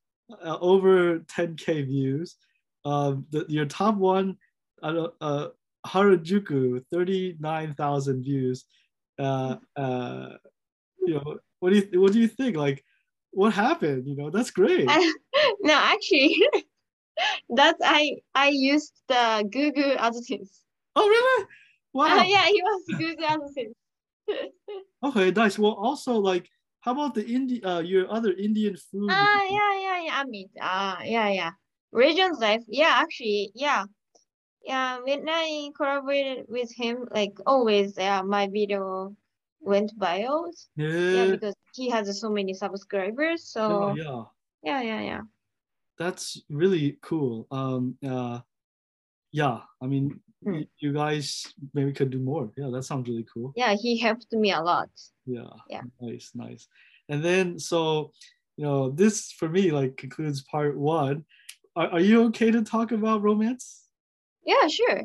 [0.44, 2.36] uh, over 10k views.
[2.84, 4.36] Um, the, your top one,
[4.82, 5.48] uh, uh,
[5.86, 8.64] Harajuku, 39,000 views.
[9.18, 10.30] Uh, uh,
[11.00, 12.56] you know, what do you what do you think?
[12.56, 12.84] Like,
[13.30, 14.06] what happened?
[14.06, 14.86] You know, that's great.
[15.60, 16.36] no, actually,
[17.50, 20.50] that's I I used the Google AdSense.
[20.96, 21.46] oh, really?
[21.92, 22.18] Wow.
[22.18, 23.74] Uh, yeah, it was Google AdSense.
[25.04, 25.58] Okay, nice.
[25.58, 26.48] Well, also like,
[26.82, 29.08] how about the Indi- uh, your other Indian food?
[29.10, 30.14] Ah, yeah, yeah, yeah.
[30.20, 31.50] I mean, ah, yeah, yeah.
[31.92, 32.62] Regions Life.
[32.68, 33.84] Yeah, actually, yeah.
[34.64, 39.14] Yeah, when I collaborated with him, like always, yeah, my video
[39.60, 40.50] went viral.
[40.76, 43.52] Yeah, Yeah, because he has so many subscribers.
[43.54, 44.22] yeah, So yeah.
[44.62, 45.20] yeah, yeah, yeah.
[45.98, 47.46] That's really cool.
[47.50, 48.40] Um, uh,
[49.30, 49.62] yeah.
[49.80, 50.60] I mean, Hmm.
[50.78, 52.50] you guys maybe could do more.
[52.56, 53.52] Yeah, that sounds really cool.
[53.54, 54.90] Yeah, he helped me a lot.
[55.26, 55.50] Yeah.
[55.68, 55.82] Yeah.
[56.00, 56.68] Nice, nice.
[57.08, 58.12] And then, so,
[58.56, 61.24] you know, this for me like concludes part one.
[61.76, 63.84] Are, are you okay to talk about romance?
[64.44, 65.02] Yeah, sure.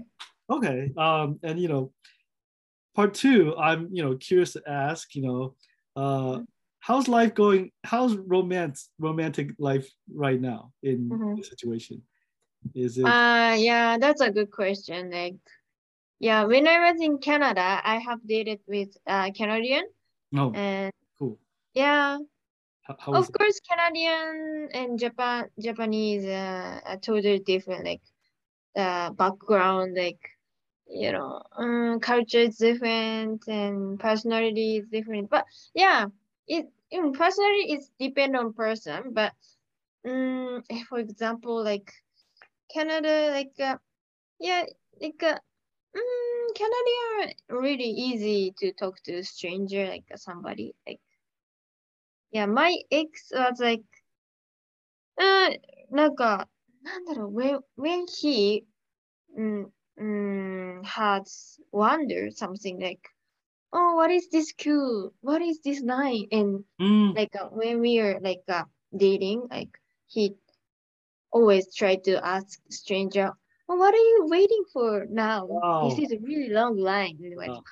[0.50, 0.91] Okay.
[0.97, 1.91] Um, and you know,
[2.95, 5.56] part two, I'm you know curious to ask, you know,
[5.95, 6.41] uh,
[6.80, 7.71] how's life going?
[7.84, 11.38] How's romance, romantic life right now in Mhm.
[11.38, 12.02] the situation?
[12.74, 13.06] Is it?
[13.06, 15.12] Uh, yeah, that's a good question.
[15.12, 15.36] Like,
[16.20, 19.86] yeah, when I was in Canada, I have dated with uh Canadian,
[20.32, 21.38] no, and cool.
[21.74, 22.17] yeah,
[22.84, 27.86] How, how of course, Canadian and Japan Japanese uh, are totally different.
[27.86, 28.02] Like,
[28.76, 30.20] uh, background, like,
[30.88, 35.30] you know, um, culture is different and personality is different.
[35.30, 36.06] But yeah,
[36.48, 39.12] it in personality is depend on person.
[39.13, 39.34] But
[40.06, 41.91] um, for example, like
[42.73, 43.77] Canada, like, uh,
[44.39, 44.63] yeah,
[45.01, 45.39] like, uh,
[45.95, 50.99] mm, Canada are really easy to talk to a stranger, like uh, somebody, like,
[52.32, 53.84] yeah, my ex was like,
[55.19, 55.49] uh,
[55.91, 56.45] like, uh,
[57.17, 58.63] when when he,
[59.38, 61.23] mm, mm, had
[61.71, 63.01] wondered something like,
[63.73, 65.13] oh, what is this queue?
[65.21, 66.27] What is this line?
[66.32, 67.15] And mm.
[67.15, 68.63] like uh, when we are like uh,
[68.95, 69.69] dating, like
[70.08, 70.36] he
[71.38, 73.32] always try to ask stranger,
[73.69, 75.45] oh, what are you waiting for now?
[75.45, 75.89] Wow.
[75.89, 77.17] This is a really long line.
[77.38, 77.63] Like, Wow.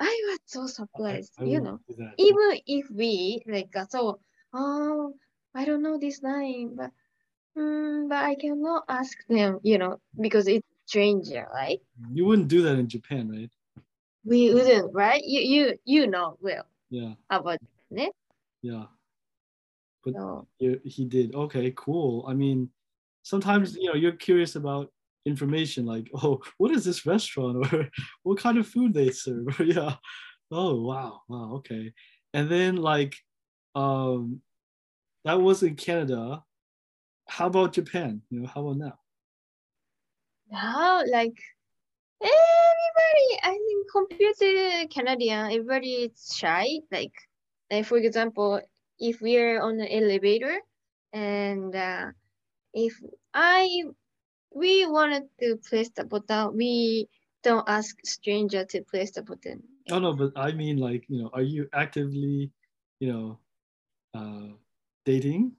[0.00, 1.78] I was so surprised, I you know.
[2.18, 4.20] Even if we like uh, so,
[4.54, 5.14] oh,
[5.54, 6.90] I don't know this line, but
[7.56, 11.80] mm, but I cannot ask them, you know, because it's stranger, right?
[12.12, 13.50] You wouldn't do that in Japan, right?
[14.24, 15.22] We wouldn't, right?
[15.24, 17.58] You you you know well Yeah, about
[17.90, 18.14] it.
[18.62, 18.86] yeah.
[20.04, 21.34] But So you, he did.
[21.34, 22.24] Okay, cool.
[22.26, 22.70] I mean,
[23.22, 24.90] sometimes you know you're curious about
[25.26, 27.88] information like, oh, what is this restaurant or
[28.22, 29.58] what kind of food they serve?
[29.64, 29.94] yeah.
[30.50, 31.92] Oh wow, wow, okay.
[32.34, 33.16] And then like,
[33.74, 34.40] um,
[35.24, 36.42] that was in Canada.
[37.28, 38.22] How about Japan?
[38.30, 38.98] You know, how about now?
[40.50, 41.38] now like
[42.20, 46.80] everybody, I think compared to Canadian, everybody is shy.
[46.90, 47.12] Like
[47.70, 48.60] like for example,
[48.98, 50.58] if we're on the elevator
[51.12, 52.06] and uh,
[52.74, 52.94] if
[53.34, 53.68] I
[54.52, 57.08] we wanted to press the button, we
[57.42, 59.62] don't ask stranger to press the button.
[59.90, 62.52] Oh no, but I mean like, you know, are you actively,
[63.00, 63.38] you know,
[64.14, 64.54] uh,
[65.04, 65.56] dating?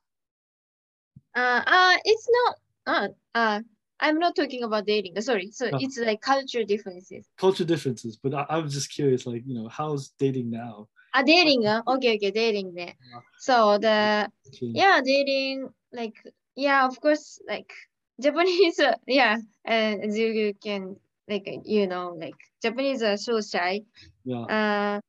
[1.36, 2.56] Uh, uh, it's not.
[2.88, 3.62] Uh, uh,
[4.00, 5.18] I'm not talking about dating.
[5.18, 5.52] uh, Sorry.
[5.52, 5.78] So Oh.
[5.80, 7.26] it's like culture differences.
[7.38, 10.90] Culture differences, but I, I was just curious, like, you know, how's dating now?
[11.14, 11.66] Ah, dating.
[11.68, 12.74] Uh, okay, okay, dating.
[12.76, 12.94] Yeah.
[13.38, 14.30] So the
[14.62, 15.70] yeah, dating.
[15.94, 16.16] Like
[16.56, 17.72] yeah, of course, like
[18.20, 20.96] Japanese, uh, yeah, and uh, you can,
[21.28, 23.82] like, you know, like Japanese are so shy.
[24.24, 24.42] Yeah.
[24.42, 25.00] Uh,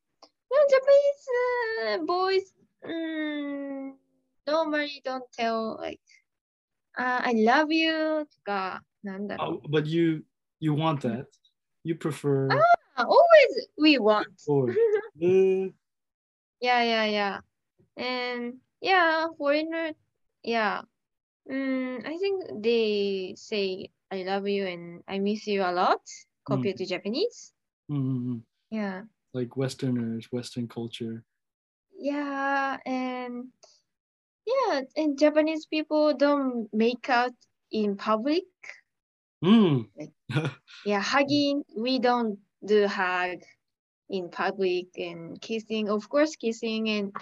[0.52, 1.24] no Japanese
[1.84, 2.52] uh, boys
[2.84, 3.96] um,
[4.46, 6.00] normally don't tell, like,
[6.98, 8.26] uh, I love you.
[8.46, 10.22] Oh, but you
[10.60, 11.26] you want that.
[11.82, 12.48] You prefer.
[12.96, 14.28] Ah, always we want.
[16.60, 17.38] Yeah, yeah, yeah.
[17.96, 19.90] And yeah, foreigner,
[20.44, 20.82] yeah,
[21.50, 26.00] Mm, I think they say I love you and I miss you a lot
[26.46, 27.52] compared to Japanese.
[27.90, 28.40] mm, mm, mm.
[28.70, 29.02] Yeah.
[29.34, 31.24] like Westerners, Western culture.
[31.98, 33.48] Yeah, and
[34.46, 37.34] yeah, and Japanese people don't make out
[37.70, 38.44] in public.
[39.44, 39.88] Mm.
[40.84, 43.38] Yeah, hugging, we don't do hug
[44.10, 47.12] in public and kissing, of course, kissing and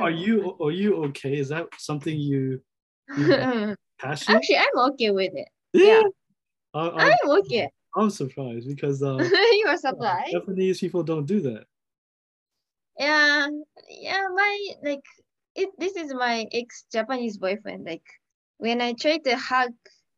[0.00, 1.38] Are you are you okay?
[1.38, 2.62] Is that something you
[3.98, 4.36] passionate?
[4.36, 5.48] Actually, I'm okay with it.
[5.72, 5.84] yeah.
[5.84, 6.02] yeah.
[6.74, 7.68] I, I'm, I'm okay.
[7.96, 9.16] I'm surprised because uh,
[9.52, 10.32] you are surprised.
[10.32, 11.64] Japanese people don't do that.
[12.98, 13.48] Yeah,
[13.88, 15.04] yeah, my like
[15.54, 17.84] it this is my ex-Japanese boyfriend.
[17.84, 18.02] Like
[18.58, 19.72] when I tried to hug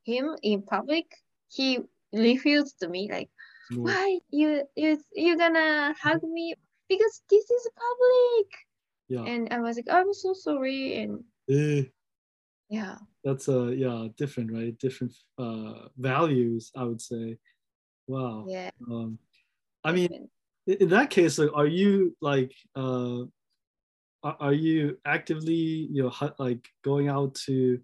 [0.04, 1.06] him in public,
[1.48, 1.78] he
[2.12, 3.30] refused to me, like,
[3.70, 3.82] No.
[3.82, 6.54] why you you you gonna hug me?
[6.88, 8.48] Because this is public.
[9.08, 9.24] Yeah.
[9.32, 10.96] And I was like, I'm so sorry.
[11.02, 11.84] And Eh,
[12.70, 12.98] yeah.
[13.24, 17.38] that's uh yeah different right different uh values I would say.
[18.08, 18.46] Wow.
[18.48, 18.70] Yeah.
[18.90, 19.18] Um,
[19.84, 20.30] I mean,
[20.66, 23.24] in that case, like, are you like uh,
[24.22, 27.80] are, you actively you know like going out to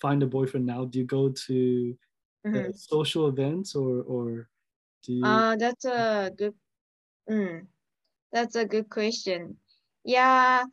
[0.00, 0.84] find a boyfriend now?
[0.86, 1.98] Do you go to
[2.54, 2.72] uh, Mhm.
[2.74, 4.48] social events or or
[5.04, 5.22] do you?
[5.22, 6.54] Uh, that's a good,
[7.30, 7.66] mm,
[8.32, 9.58] that's a good question.
[10.04, 10.64] Yeah,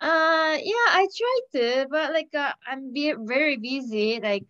[0.00, 4.20] uh, yeah, I tried to, but like, uh, I'm be very busy.
[4.20, 4.46] Like,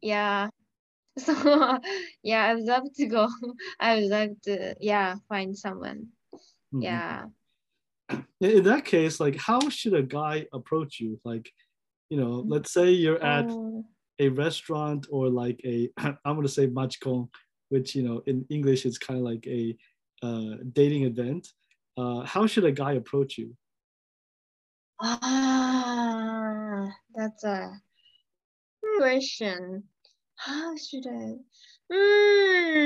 [0.00, 0.48] yeah,
[1.18, 1.78] so
[2.22, 3.28] yeah, I would love to go.
[3.80, 6.08] I would love to, yeah, find someone.
[6.72, 6.82] Mhm.
[6.82, 7.26] Yeah.
[8.40, 11.18] In that case, like, how should a guy approach you?
[11.24, 11.50] Like,
[12.10, 12.50] you know, Mm.
[12.50, 13.84] let's say you're at Um,
[14.20, 15.90] a restaurant or like a
[16.24, 17.28] I'm gonna say machikon,
[17.70, 19.76] which you know in English is kind of like a
[20.22, 21.48] uh, dating event.
[21.96, 23.56] Uh, how should a guy approach you?
[25.01, 27.81] ah, that's a
[28.97, 29.83] question.
[30.35, 31.35] How should I?
[31.91, 32.79] Hmm.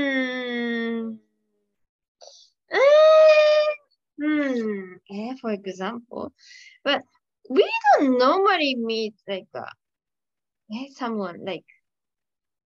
[2.72, 3.66] Eh,
[4.20, 4.94] hmm.
[5.10, 6.32] Eh, for example,
[6.84, 7.02] but
[7.50, 9.66] we don't normally meet like uh,
[10.74, 11.66] eh, someone like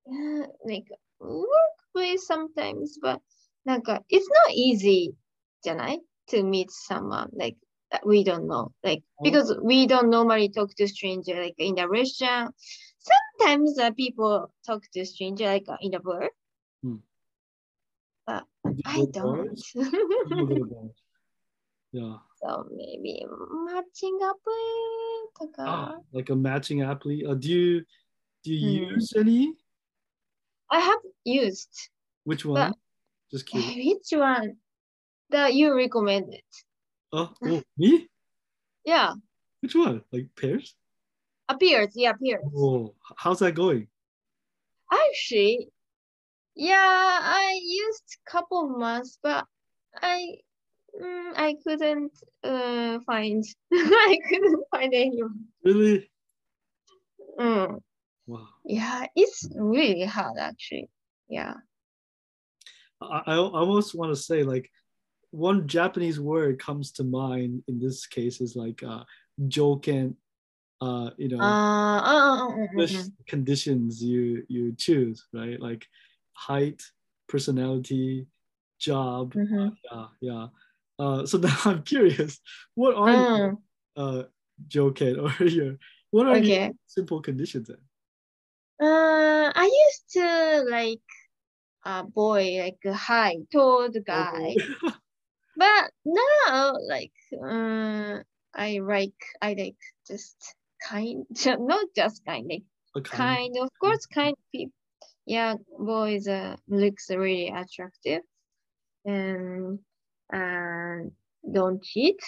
[0.08, 0.88] uh, like
[1.20, 3.22] workplace sometimes, but
[3.66, 5.14] なんか it's not easy
[5.62, 7.71] じゃない to meet someone like that
[8.05, 9.25] we don't know like Oh.
[9.25, 12.55] because we don't normally talk to stranger like in the restaurant
[12.99, 16.31] sometimes uh, people talk to stranger like uh, in the bar
[18.27, 18.39] Do
[18.77, 19.73] you I don't bars?
[19.75, 19.85] You
[20.31, 20.97] don't go to bars.
[21.93, 22.17] Yeah.
[22.41, 23.21] so maybe
[23.69, 24.41] matching up
[25.37, 27.05] と Ah, like a matching app.
[27.05, 27.85] Uh, do you
[28.43, 28.95] do you Hmm.
[28.95, 29.55] use any?
[30.71, 31.91] I have used
[32.25, 32.73] Which one?
[33.31, 33.77] Just curious.
[33.77, 34.57] which one
[35.31, 36.43] that you recommended
[37.13, 38.09] Oh, oh, me?
[38.85, 39.13] yeah
[39.61, 40.03] Which one?
[40.13, 40.75] Like pairs?
[41.49, 43.89] appears yeah appears Oh, how's that going?
[44.91, 45.69] Actually,
[46.55, 46.77] yeah,
[47.23, 49.47] I used couple months, but
[50.03, 50.37] I
[51.01, 52.13] mm, I couldn't
[52.45, 53.43] uh, find
[53.73, 55.47] I couldn't find anyone.
[55.65, 56.11] Really?
[57.39, 57.81] Mm,
[58.27, 58.49] Wow.
[58.65, 60.91] yeah, it's really hard actually.
[61.29, 61.55] Yeah.
[63.01, 64.71] I, I almost want to say like
[65.33, 69.03] one Japanese word comes to mind in this case is like uh
[69.49, 70.15] joken,
[70.81, 73.09] uh, you know, Uh, uh, uh, uh, uh, English uh.
[73.27, 75.59] conditions you you choose, right?
[75.61, 75.89] Like
[76.35, 76.83] height,
[77.29, 78.27] personality,
[78.79, 79.33] job.
[79.35, 79.77] Mhm.
[79.85, 80.47] Yeah, yeah.
[80.99, 82.41] Uh, so now I'm curious,
[82.75, 83.59] what are your Mm,
[83.97, 84.23] uh
[84.69, 85.79] joken or your
[86.11, 86.73] what are your okay.
[86.87, 87.81] simple conditions then?
[88.81, 91.09] Uh, I used to like
[91.85, 94.57] a boy, like a high, tall guy.
[95.57, 98.23] But now, like, uh,
[98.55, 99.77] I like, I like
[100.07, 100.37] just
[100.83, 102.63] kind, not just kind, like
[102.95, 103.57] a kind.
[103.59, 104.73] of course, kind people.
[105.25, 108.23] Yeah, boys uh, looks really attractive,
[109.05, 109.79] and
[110.33, 111.13] and
[111.51, 112.21] don't cheat.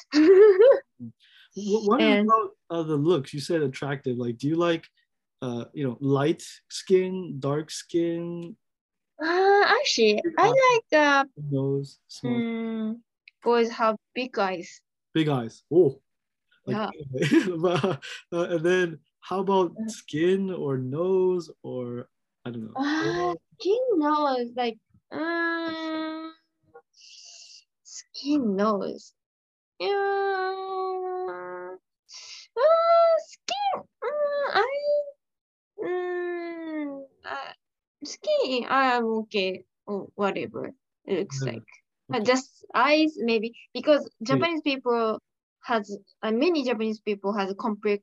[1.56, 3.32] What, what And- about uh, the looks?
[3.32, 4.16] You said attractive.
[4.16, 4.86] Like, do you like,
[5.42, 8.56] uh, you know, light skin, dark skin,
[9.22, 12.96] uh, actually, I like uh, nose, small, mm,
[13.44, 14.80] boys have big eyes.
[15.12, 15.62] big eyes?
[15.70, 16.00] Oh,
[16.66, 16.90] Yeah.
[17.62, 17.84] But,
[18.32, 22.08] uh, and then how about skin or nose or
[22.44, 22.74] I don't know.
[22.76, 24.78] Uh, skin nose, like,
[25.12, 26.34] um,
[27.82, 29.14] skin nose.
[29.80, 31.76] Yeah.
[32.56, 35.02] Uh, skin, uh, I,
[35.80, 37.52] mm, uh,
[38.04, 40.72] skin, I am okay, or whatever
[41.06, 41.52] it looks Yeah.
[41.54, 41.68] like.
[42.08, 45.18] But just eyes, maybe, because Japanese people
[45.64, 48.02] has, uh, many Japanese people has a complex,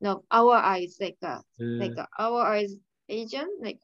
[0.00, 2.74] no, our eyes, like, uh, Uh, like uh, our eyes
[3.08, 3.78] Asian, like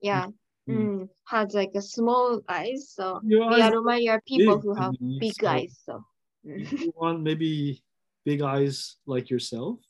[0.00, 0.28] yeah,
[0.68, 0.76] Mm.
[0.76, 2.88] mm, has like a small eyes.
[2.88, 5.76] So your we eyes admire people big, who I have mean, big so eyes.
[5.84, 6.04] So
[6.46, 6.80] mm.
[6.80, 7.82] You want maybe
[8.24, 9.80] big eyes like yourself?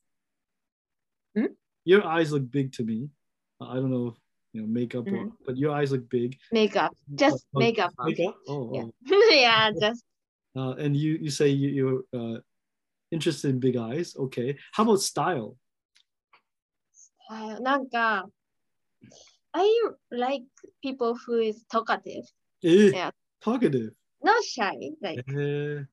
[1.36, 1.54] Hmm?
[1.84, 3.10] Your eyes look big to me.
[3.60, 4.16] Uh, I don't know
[4.53, 5.31] you know makeup or, Mm.
[5.45, 6.37] but your eyes look big.
[6.51, 7.91] makeup, just Uh, uh, makeup.
[7.99, 8.05] huh?
[8.09, 8.35] Makeup?
[8.47, 8.83] Oh, Yeah.
[9.11, 9.29] oh.
[9.31, 10.03] yeah, just
[10.55, 12.39] Uh, and you you say you, you're uh,
[13.11, 14.15] interested in big eyes.
[14.17, 14.57] Okay.
[14.73, 15.55] How about style?
[17.29, 18.27] あなんか
[19.53, 19.65] I
[20.11, 20.45] like
[20.81, 22.25] people who is talkative,
[22.63, 23.11] Eh, Yeah.
[23.41, 23.93] Talkative.
[24.23, 24.73] not shy.
[25.01, 25.85] Like Eh,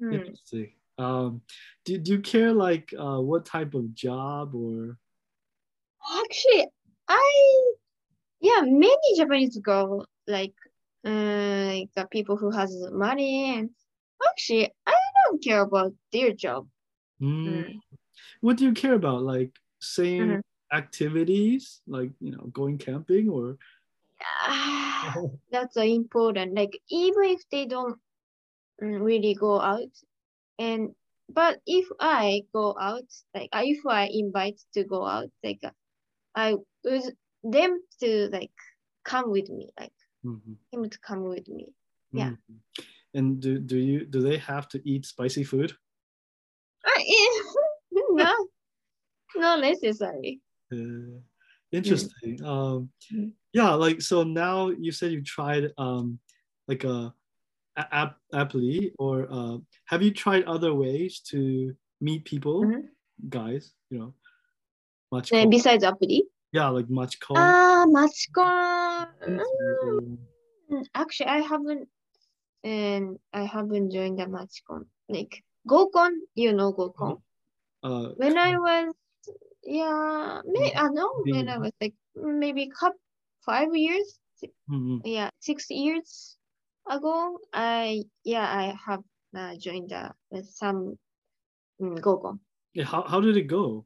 [0.00, 0.12] mm.
[0.12, 0.74] Interesting.
[0.98, 1.40] Um,
[1.84, 4.98] do, do you care like uh, what type of job or
[6.20, 6.68] Actually,
[7.07, 7.73] I
[8.41, 10.53] yeah, many Japanese girl like
[11.05, 13.69] uh, like the people who has money and
[14.29, 14.95] actually I
[15.25, 16.67] don't care about their job.
[17.19, 17.81] Hmm, Mm.
[18.41, 19.23] what do you care about?
[19.23, 20.41] Like same Mhm.
[20.71, 23.57] activities, like you know, going camping or
[24.21, 25.13] Ah,
[25.51, 26.55] That's uh, important.
[26.55, 27.99] Like even if they don't
[28.81, 29.91] mm, really go out,
[30.59, 30.95] and
[31.29, 35.61] but if I go out, like if I invite to go out, like
[36.35, 36.55] I
[36.85, 38.51] would them to like
[39.03, 41.67] come with me, like Mhm, him to come with me.
[42.13, 42.31] Yeah.
[42.31, 42.59] mhm.
[43.13, 45.73] And do, do you do they have to eat spicy food?
[46.85, 47.01] Uh,
[47.91, 48.47] no,
[49.35, 50.41] not necessary.
[50.71, 51.19] Uh,
[51.71, 52.43] interesting.
[52.43, 53.33] Um, Mm.
[53.53, 56.19] yeah, like so now you said you tried um,
[56.67, 57.13] like a,
[57.77, 62.89] app apply or uh, have you tried other ways to meet people, Mhm.
[63.29, 63.73] guys?
[63.89, 64.13] You know,
[65.11, 66.21] much And besides apply,
[66.51, 66.87] yeah, like
[67.19, 67.37] call.
[67.37, 69.07] ah, Machikon.
[69.39, 70.17] or-
[70.71, 71.89] Mm, Actually, I haven't,
[72.63, 74.85] and I haven't joined the Machikon.
[75.07, 77.21] Like Gokon, you know Gokon.
[77.83, 78.95] uh, When I was,
[79.61, 82.93] yeah, may I know when I was like maybe cup
[83.45, 84.17] five years,
[84.69, 85.01] mhm.
[85.05, 86.35] yeah, six years
[86.89, 87.37] ago.
[87.53, 89.03] I yeah, I have
[89.37, 90.97] uh, joined the with some
[91.79, 92.39] mm, Gokon.
[92.73, 93.85] Yeah, how, how did it go?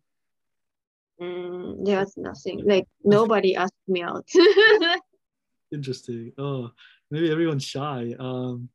[1.19, 2.63] Mm, there was nothing.
[2.65, 4.27] Like nobody asked me out.
[5.71, 6.33] Interesting.
[6.37, 6.71] Oh,
[7.11, 8.15] maybe everyone's shy.
[8.17, 8.69] Um,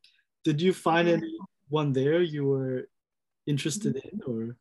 [0.44, 2.88] did you find anyone there you were
[3.46, 4.56] interested in, or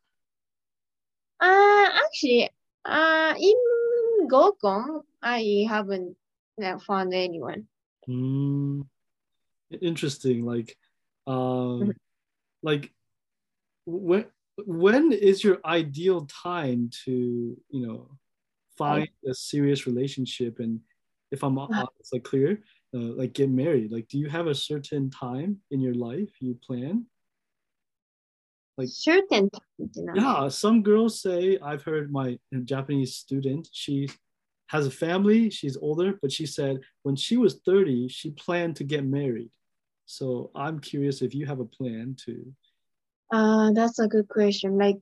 [1.40, 2.50] Uh, actually,
[2.86, 6.16] uh, in Gokon, I haven't
[6.88, 7.68] found anyone.
[8.08, 8.88] Mm,
[9.82, 10.46] interesting.
[10.46, 10.78] Like,
[11.28, 11.96] um, Mhm.
[12.64, 12.94] like
[13.86, 14.26] when
[14.66, 18.10] when is your ideal time to you know
[18.78, 20.80] find a serious relationship and
[21.32, 21.68] if I'm Uh.
[21.72, 23.92] honest, like clear, uh, like get married?
[23.92, 27.06] Like, do you have a certain time in your life you plan?
[28.78, 29.62] Like- certain time,
[29.96, 30.14] you know.
[30.16, 34.10] Yeah, some girls say I've heard my Japanese student, she
[34.68, 38.84] has a family, she's older, but she said when she was 30, she planned to
[38.84, 39.52] get married.
[40.06, 42.54] So I'm curious if you have a plan to.
[43.32, 44.78] Uh, that's a good question.
[44.78, 44.98] Like,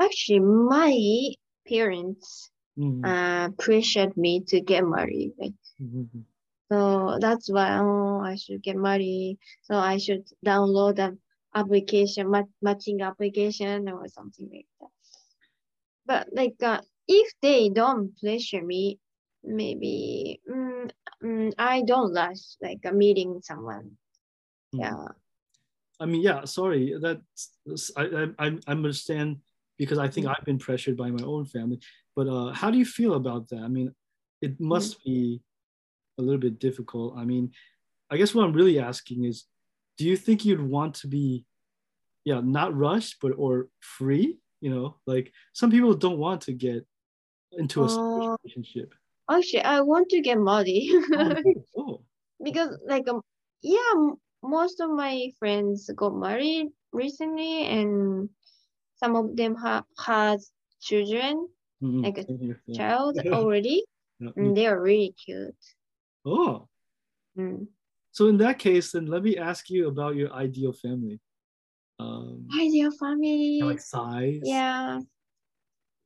[0.00, 1.32] actually, my
[1.68, 5.32] parents Mhm, uh pressured me to get married.
[5.38, 6.24] Like, mhm,
[6.70, 9.38] so that's why oh, I should get married.
[9.62, 11.20] So I should download an
[11.54, 14.88] application, mat matching application or something like that.
[16.06, 18.98] But like, uh, if they don't pressure me,
[19.42, 20.90] maybe mm,
[21.22, 23.98] mm, I don't rush like uh, meeting someone.
[24.72, 24.96] mhm.
[24.96, 25.08] Yeah.
[26.00, 26.94] I mean, yeah, sorry.
[27.00, 29.38] That's I, I I understand
[29.78, 30.34] because I think Mm.
[30.36, 31.80] I've been pressured by my own family.
[32.14, 33.60] But uh, how do you feel about that?
[33.60, 33.94] I mean,
[34.40, 35.40] it must be
[36.18, 37.16] a little bit difficult.
[37.16, 37.52] I mean,
[38.10, 39.44] I guess what I'm really asking is,
[39.98, 41.44] do you think you'd want to be,
[42.24, 44.38] yeah, not rushed, but or free?
[44.60, 46.86] You know, like some people don't want to get
[47.52, 48.94] into a Uh, relationship.
[49.28, 50.88] Actually, I want to get married
[51.76, 52.00] oh,
[52.42, 53.20] because like um,
[53.60, 53.92] yeah,
[54.46, 58.30] most of my friends got married recently, and
[58.96, 61.48] some of them ha has children,
[61.82, 62.76] mhm, like a same here, yeah.
[62.78, 63.84] child already,
[64.20, 65.56] and they are really cute.
[66.24, 66.68] Oh,
[67.36, 67.68] Mm.
[68.12, 71.20] so in that case, then let me ask you about your ideal family.
[71.98, 73.60] Um, Ideal family.
[73.60, 74.40] like size.
[74.42, 75.00] Yeah.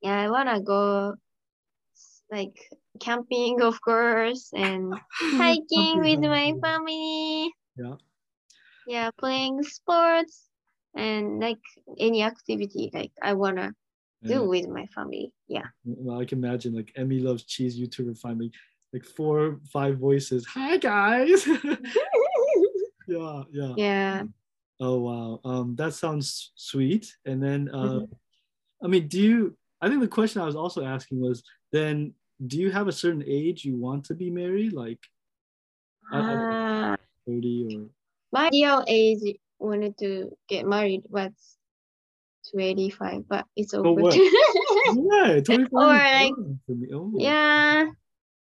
[0.03, 1.15] Yeah, I wanna go
[2.31, 2.57] like
[3.01, 4.95] camping, of course, and
[5.39, 7.53] hiking with my family.
[7.77, 7.97] Yeah.
[8.87, 10.49] Yeah, playing sports
[10.95, 11.61] and like
[11.99, 13.75] any activity like I wanna
[14.23, 14.39] Yeah.
[14.39, 15.33] do with my family.
[15.49, 15.69] Yeah.
[15.85, 18.53] Well, I can imagine like Emi loves cheese YouTuber finally
[18.93, 20.47] like four five voices.
[20.47, 21.47] Hi guys.
[23.07, 23.75] yeah, yeah.
[23.77, 24.23] yeah.
[24.81, 25.41] Oh wow.
[25.45, 27.17] Um that sounds sweet.
[27.25, 28.09] And then uh Mhm.
[28.83, 32.15] I mean, do you I think the question I was also asking was then
[32.47, 34.73] do you have a certain age you want to be married?
[34.73, 35.01] Like
[36.13, 37.89] I- I Uh, 30 or
[38.33, 41.33] my ideal age wanted to get married was
[42.53, 44.01] 25, but it's Oh, over.
[44.03, 44.15] what?
[44.17, 46.35] yeah, 25 Or, like,
[46.67, 46.89] for me.
[46.93, 47.91] Oh, yeah.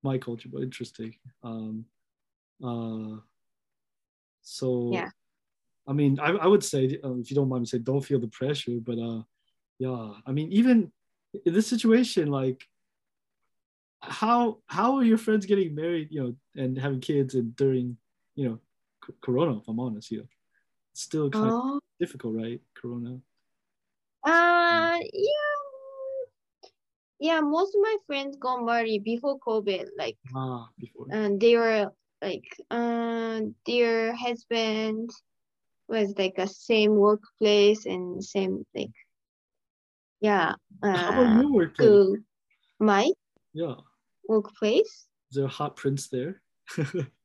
[0.03, 1.15] my culture, but interesting.
[1.43, 1.85] Um,
[2.63, 3.19] uh,
[4.41, 5.09] so Yeah.
[5.87, 8.19] I mean, I, I would say, uh, if you don't mind me saying, don't feel
[8.19, 8.77] the pressure.
[8.79, 9.23] But uh,
[9.79, 10.91] yeah, I mean, even
[11.45, 12.63] in this situation, like,
[14.01, 17.97] how how are your friends getting married, you know, and having kids, and during,
[18.35, 18.59] you know,
[19.21, 19.57] Corona?
[19.57, 20.27] If I'm honest, yeah,
[20.91, 21.79] it's still kind of Oh.
[21.99, 22.61] difficult, right?
[22.75, 23.19] Corona.
[24.23, 25.59] Uh, yeah.
[27.19, 29.87] Yeah, most of my friends got married before COVID.
[29.97, 31.07] Like, Ah, before.
[31.11, 31.91] and they were
[32.21, 35.09] like, uh, their husband
[35.87, 38.91] was like a same workplace and same like,
[40.21, 40.53] yeah,
[40.83, 41.87] how about uh, your workplace?
[41.89, 42.17] school.
[42.79, 43.11] My
[43.53, 43.75] Yeah,
[44.27, 46.41] workplace, is there a hot prince there?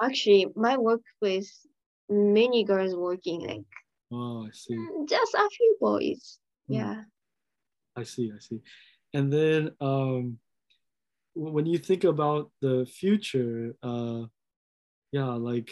[0.00, 1.66] actually, my workplace,
[2.08, 3.64] many girls working, like
[4.12, 4.74] oh, I see.
[4.74, 6.38] mm, just a few boys.
[6.68, 6.74] Hmm.
[6.74, 7.02] Yeah.
[7.96, 8.60] I see, I see.
[9.12, 10.38] And then um,
[11.34, 14.24] when you think about the future, uh,
[15.12, 15.70] yeah, like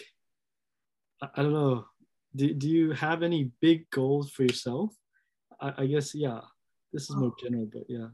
[1.23, 1.87] I, I don't know,
[2.35, 4.95] do, do you have any big goals for yourself?
[5.61, 6.41] I, I guess yeah,
[6.93, 8.09] this is more general, but yeah.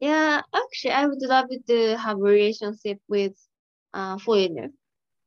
[0.00, 3.34] Yeah, actually, I would love to have a relationship with
[3.92, 4.70] uh foreigner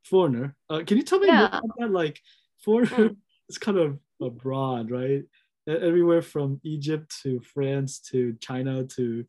[0.03, 1.57] Foreigner, uh, can you tell me more Yeah.
[1.59, 1.91] about that?
[1.91, 2.19] Like
[2.63, 3.15] foreigner, Mm.
[3.47, 5.23] it's kind of uh, broad, right?
[5.67, 9.25] E- Everywhere from Egypt to France to China to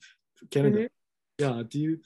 [0.50, 0.88] Canada.
[1.38, 2.00] Yeah, do you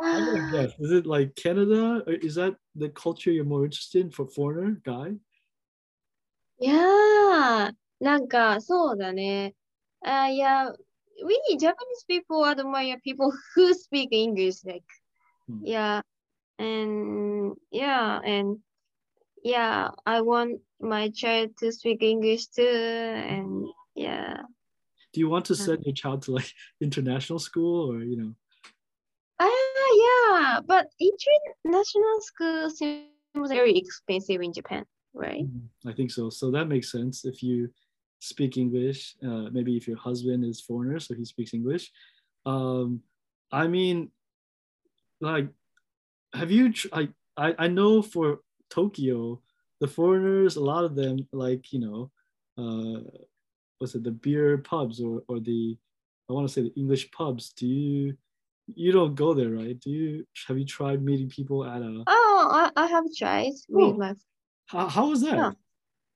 [0.00, 0.72] I'm gonna Ah, guess.
[0.80, 2.02] Is it like Canada?
[2.06, 5.16] Or is that the culture you're more interested in for foreigner guy?
[6.58, 9.54] yeah, なんかそうだね。
[10.04, 10.70] Uh, yeah,
[11.24, 14.84] we Japanese people admire people who speak English, like,
[15.48, 15.60] Hmm.
[15.64, 16.02] yeah,
[16.59, 18.59] and yeah, and
[19.43, 24.43] yeah, I want my child to speak English too, and yeah.
[25.13, 25.63] Do you want to Uh.
[25.65, 26.51] send your child to like
[26.81, 28.33] international school or you know?
[29.39, 34.83] Ah, yeah, but international school seems very expensive in Japan,
[35.13, 35.45] right?
[35.87, 36.29] I think so.
[36.29, 37.69] So that makes sense if you
[38.19, 39.15] speak English.
[39.23, 41.89] Uh, maybe if your husband is foreigner, so he speaks English.
[42.45, 43.01] Um,
[43.51, 44.11] I mean,
[45.21, 45.47] like,
[46.33, 46.73] have you?
[46.73, 49.41] Tr- I, I I know for Tokyo,
[49.79, 52.11] the foreigners, a lot of them like you know,
[52.57, 53.01] uh,
[53.77, 55.77] what's it, the beer pubs or or the,
[56.29, 57.51] I want to say the English pubs.
[57.53, 58.15] Do you?
[58.75, 59.79] You don't go there, right?
[59.79, 60.25] Do you?
[60.47, 62.03] Have you tried meeting people at a?
[62.05, 63.89] Oh, I, I have tried Oh.
[63.89, 64.13] with my
[64.67, 65.35] How, how was that?
[65.37, 65.51] Yeah.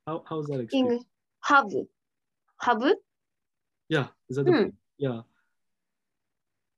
[0.05, 0.91] How how was that experience?
[0.93, 1.07] English
[1.39, 1.71] hub.
[2.61, 2.83] Hub?
[3.89, 4.69] Yeah, is that the Hmm.
[4.97, 5.21] yeah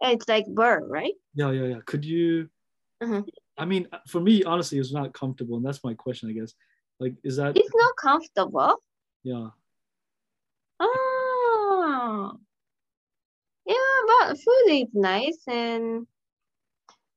[0.02, 1.14] It's like bird, right?
[1.36, 1.80] yeah yeah yeah?
[1.86, 2.50] Could you?
[3.06, 3.28] Mhm.
[3.58, 6.54] I mean, for me, honestly, it's not comfortable, and that's my question, I guess.
[7.00, 8.82] Like, is that It's not comfortable.
[9.24, 9.50] yeah?
[10.80, 12.40] Oh.
[13.66, 13.76] Yeah,
[14.08, 16.08] but food is nice and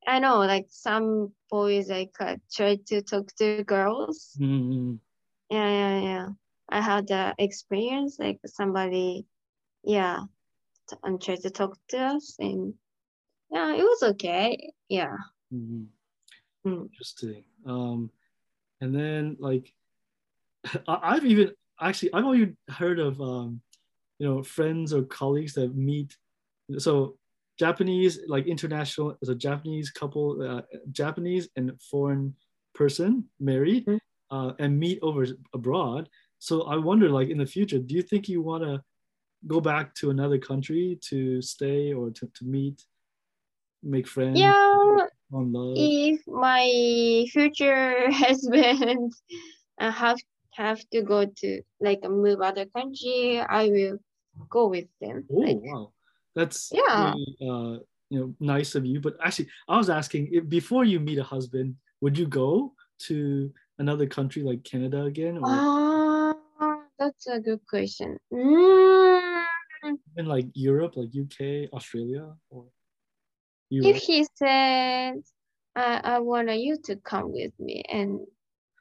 [0.06, 4.34] I know like some boys like uh, try to talk to girls.
[4.40, 4.98] Mm,
[5.50, 6.28] Yeah, yeah, yeah.
[6.70, 9.26] I had the experience like somebody,
[9.84, 10.20] yeah,
[10.88, 12.74] t- and tried to talk to us and
[13.50, 14.72] yeah, it was okay.
[14.88, 15.16] Yeah.
[15.52, 15.86] Mm,
[16.66, 16.82] Mm.
[16.86, 17.44] Interesting.
[17.66, 18.10] Um,
[18.80, 19.72] and then like,
[20.88, 23.60] I, I've even actually I've only heard of um,
[24.18, 26.16] you know, friends or colleagues that meet.
[26.78, 27.16] So
[27.58, 32.34] Japanese, like international, as a Japanese couple, uh, Japanese and foreign
[32.74, 34.00] person married, Mm.
[34.30, 36.08] uh, and meet over abroad.
[36.38, 38.82] So I wonder, like in the future, do you think you want to
[39.46, 42.84] go back to another country to stay or to, to meet,
[43.82, 45.74] make friends, Yeah, on love?
[45.76, 49.12] if my future husband
[49.80, 50.18] uh, have
[50.52, 53.98] have to go to like move other country, I will
[54.50, 55.24] go with them.
[55.30, 55.92] Oh Like, wow,
[56.34, 57.14] that's Yeah.
[57.14, 57.78] really, uh,
[58.10, 59.00] you know nice of you.
[59.00, 62.72] But actually, I was asking if, before you meet a husband, would you go
[63.06, 66.34] to another country like Canada again, or ah,
[66.98, 68.18] that's a good question.
[68.32, 69.44] Mm,
[70.12, 72.66] even like Europe, like UK, Australia, or
[73.70, 75.22] if he said,
[75.76, 78.20] I, I want you to come with me, and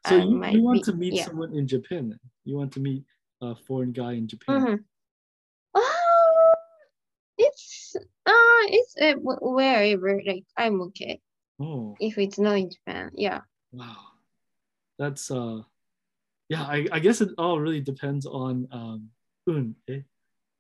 [0.05, 1.25] So I you, might you want be- to meet yeah.
[1.25, 2.09] someone in Japan?
[2.09, 2.19] Then?
[2.45, 3.03] You want to meet
[3.41, 4.61] a foreign guy in Japan?
[4.61, 4.83] Mhm.
[5.75, 6.55] Ah,
[7.38, 10.21] it's uh, it's uh, wherever.
[10.25, 11.21] Like I'm okay
[11.59, 13.11] Oh if it's not in Japan.
[13.13, 13.41] Yeah.
[13.71, 14.17] wow,
[14.97, 15.61] that's uh,
[16.49, 16.63] yeah.
[16.63, 19.09] I, I guess it all really depends on um,
[19.47, 20.01] un, eh?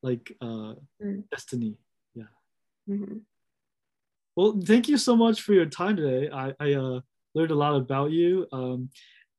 [0.03, 1.23] like uh, Mm.
[1.31, 1.77] destiny.
[2.87, 3.21] Mhm.
[4.37, 6.29] Well, thank you so much for your time today.
[6.31, 6.99] I, I uh,
[7.33, 8.45] learned a lot about you.
[8.51, 8.89] Um,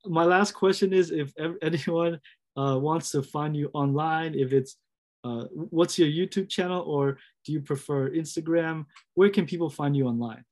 [0.04, 1.32] my last question is if
[1.62, 2.18] anyone
[2.56, 4.76] uh, wants to find you online, if it's
[5.22, 8.86] uh, what's your YouTube channel or do you prefer Instagram?
[9.14, 10.44] Where can people find you online?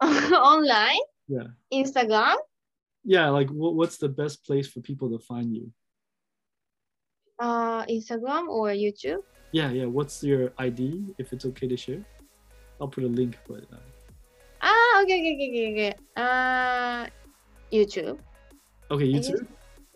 [0.02, 1.48] Online, Yeah.
[1.72, 2.36] Instagram,
[3.04, 5.72] Yeah, like what, what's the best place for people to find you?
[7.38, 9.22] uh, Instagram or YouTube.
[9.52, 9.86] Yeah, yeah.
[9.86, 12.04] What's your ID if it's okay to share?
[12.80, 13.76] I'll put a link, but uh,
[14.62, 15.94] Ah, okay, okay, okay, okay, okay.
[16.16, 17.06] Uh,
[17.72, 18.18] YouTube.
[18.90, 19.46] okay, YouTube.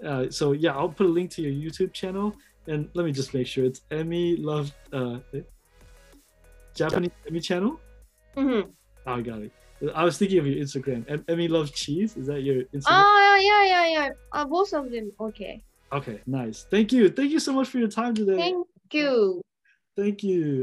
[0.04, 2.34] Uh, so yeah, I'll put a link to your YouTube channel,
[2.66, 5.40] and let me just make sure it's Emi Love uh, eh?
[6.74, 7.80] Japanese Emi channel.
[8.36, 8.70] Mm-hmm.
[9.06, 9.52] Oh, I got it.
[9.94, 11.08] I was thinking of your Instagram.
[11.08, 12.16] Em- Emi loves cheese.
[12.16, 13.02] Is that your Instagram?
[13.06, 14.08] Oh, yeah, yeah, yeah.
[14.32, 15.10] Uh, both of them.
[15.20, 15.62] Okay.
[15.92, 16.66] okay, nice.
[16.70, 17.08] Thank you.
[17.08, 18.36] Thank you so much for your time today.
[18.36, 19.40] Thank you.
[19.96, 20.56] Thank you.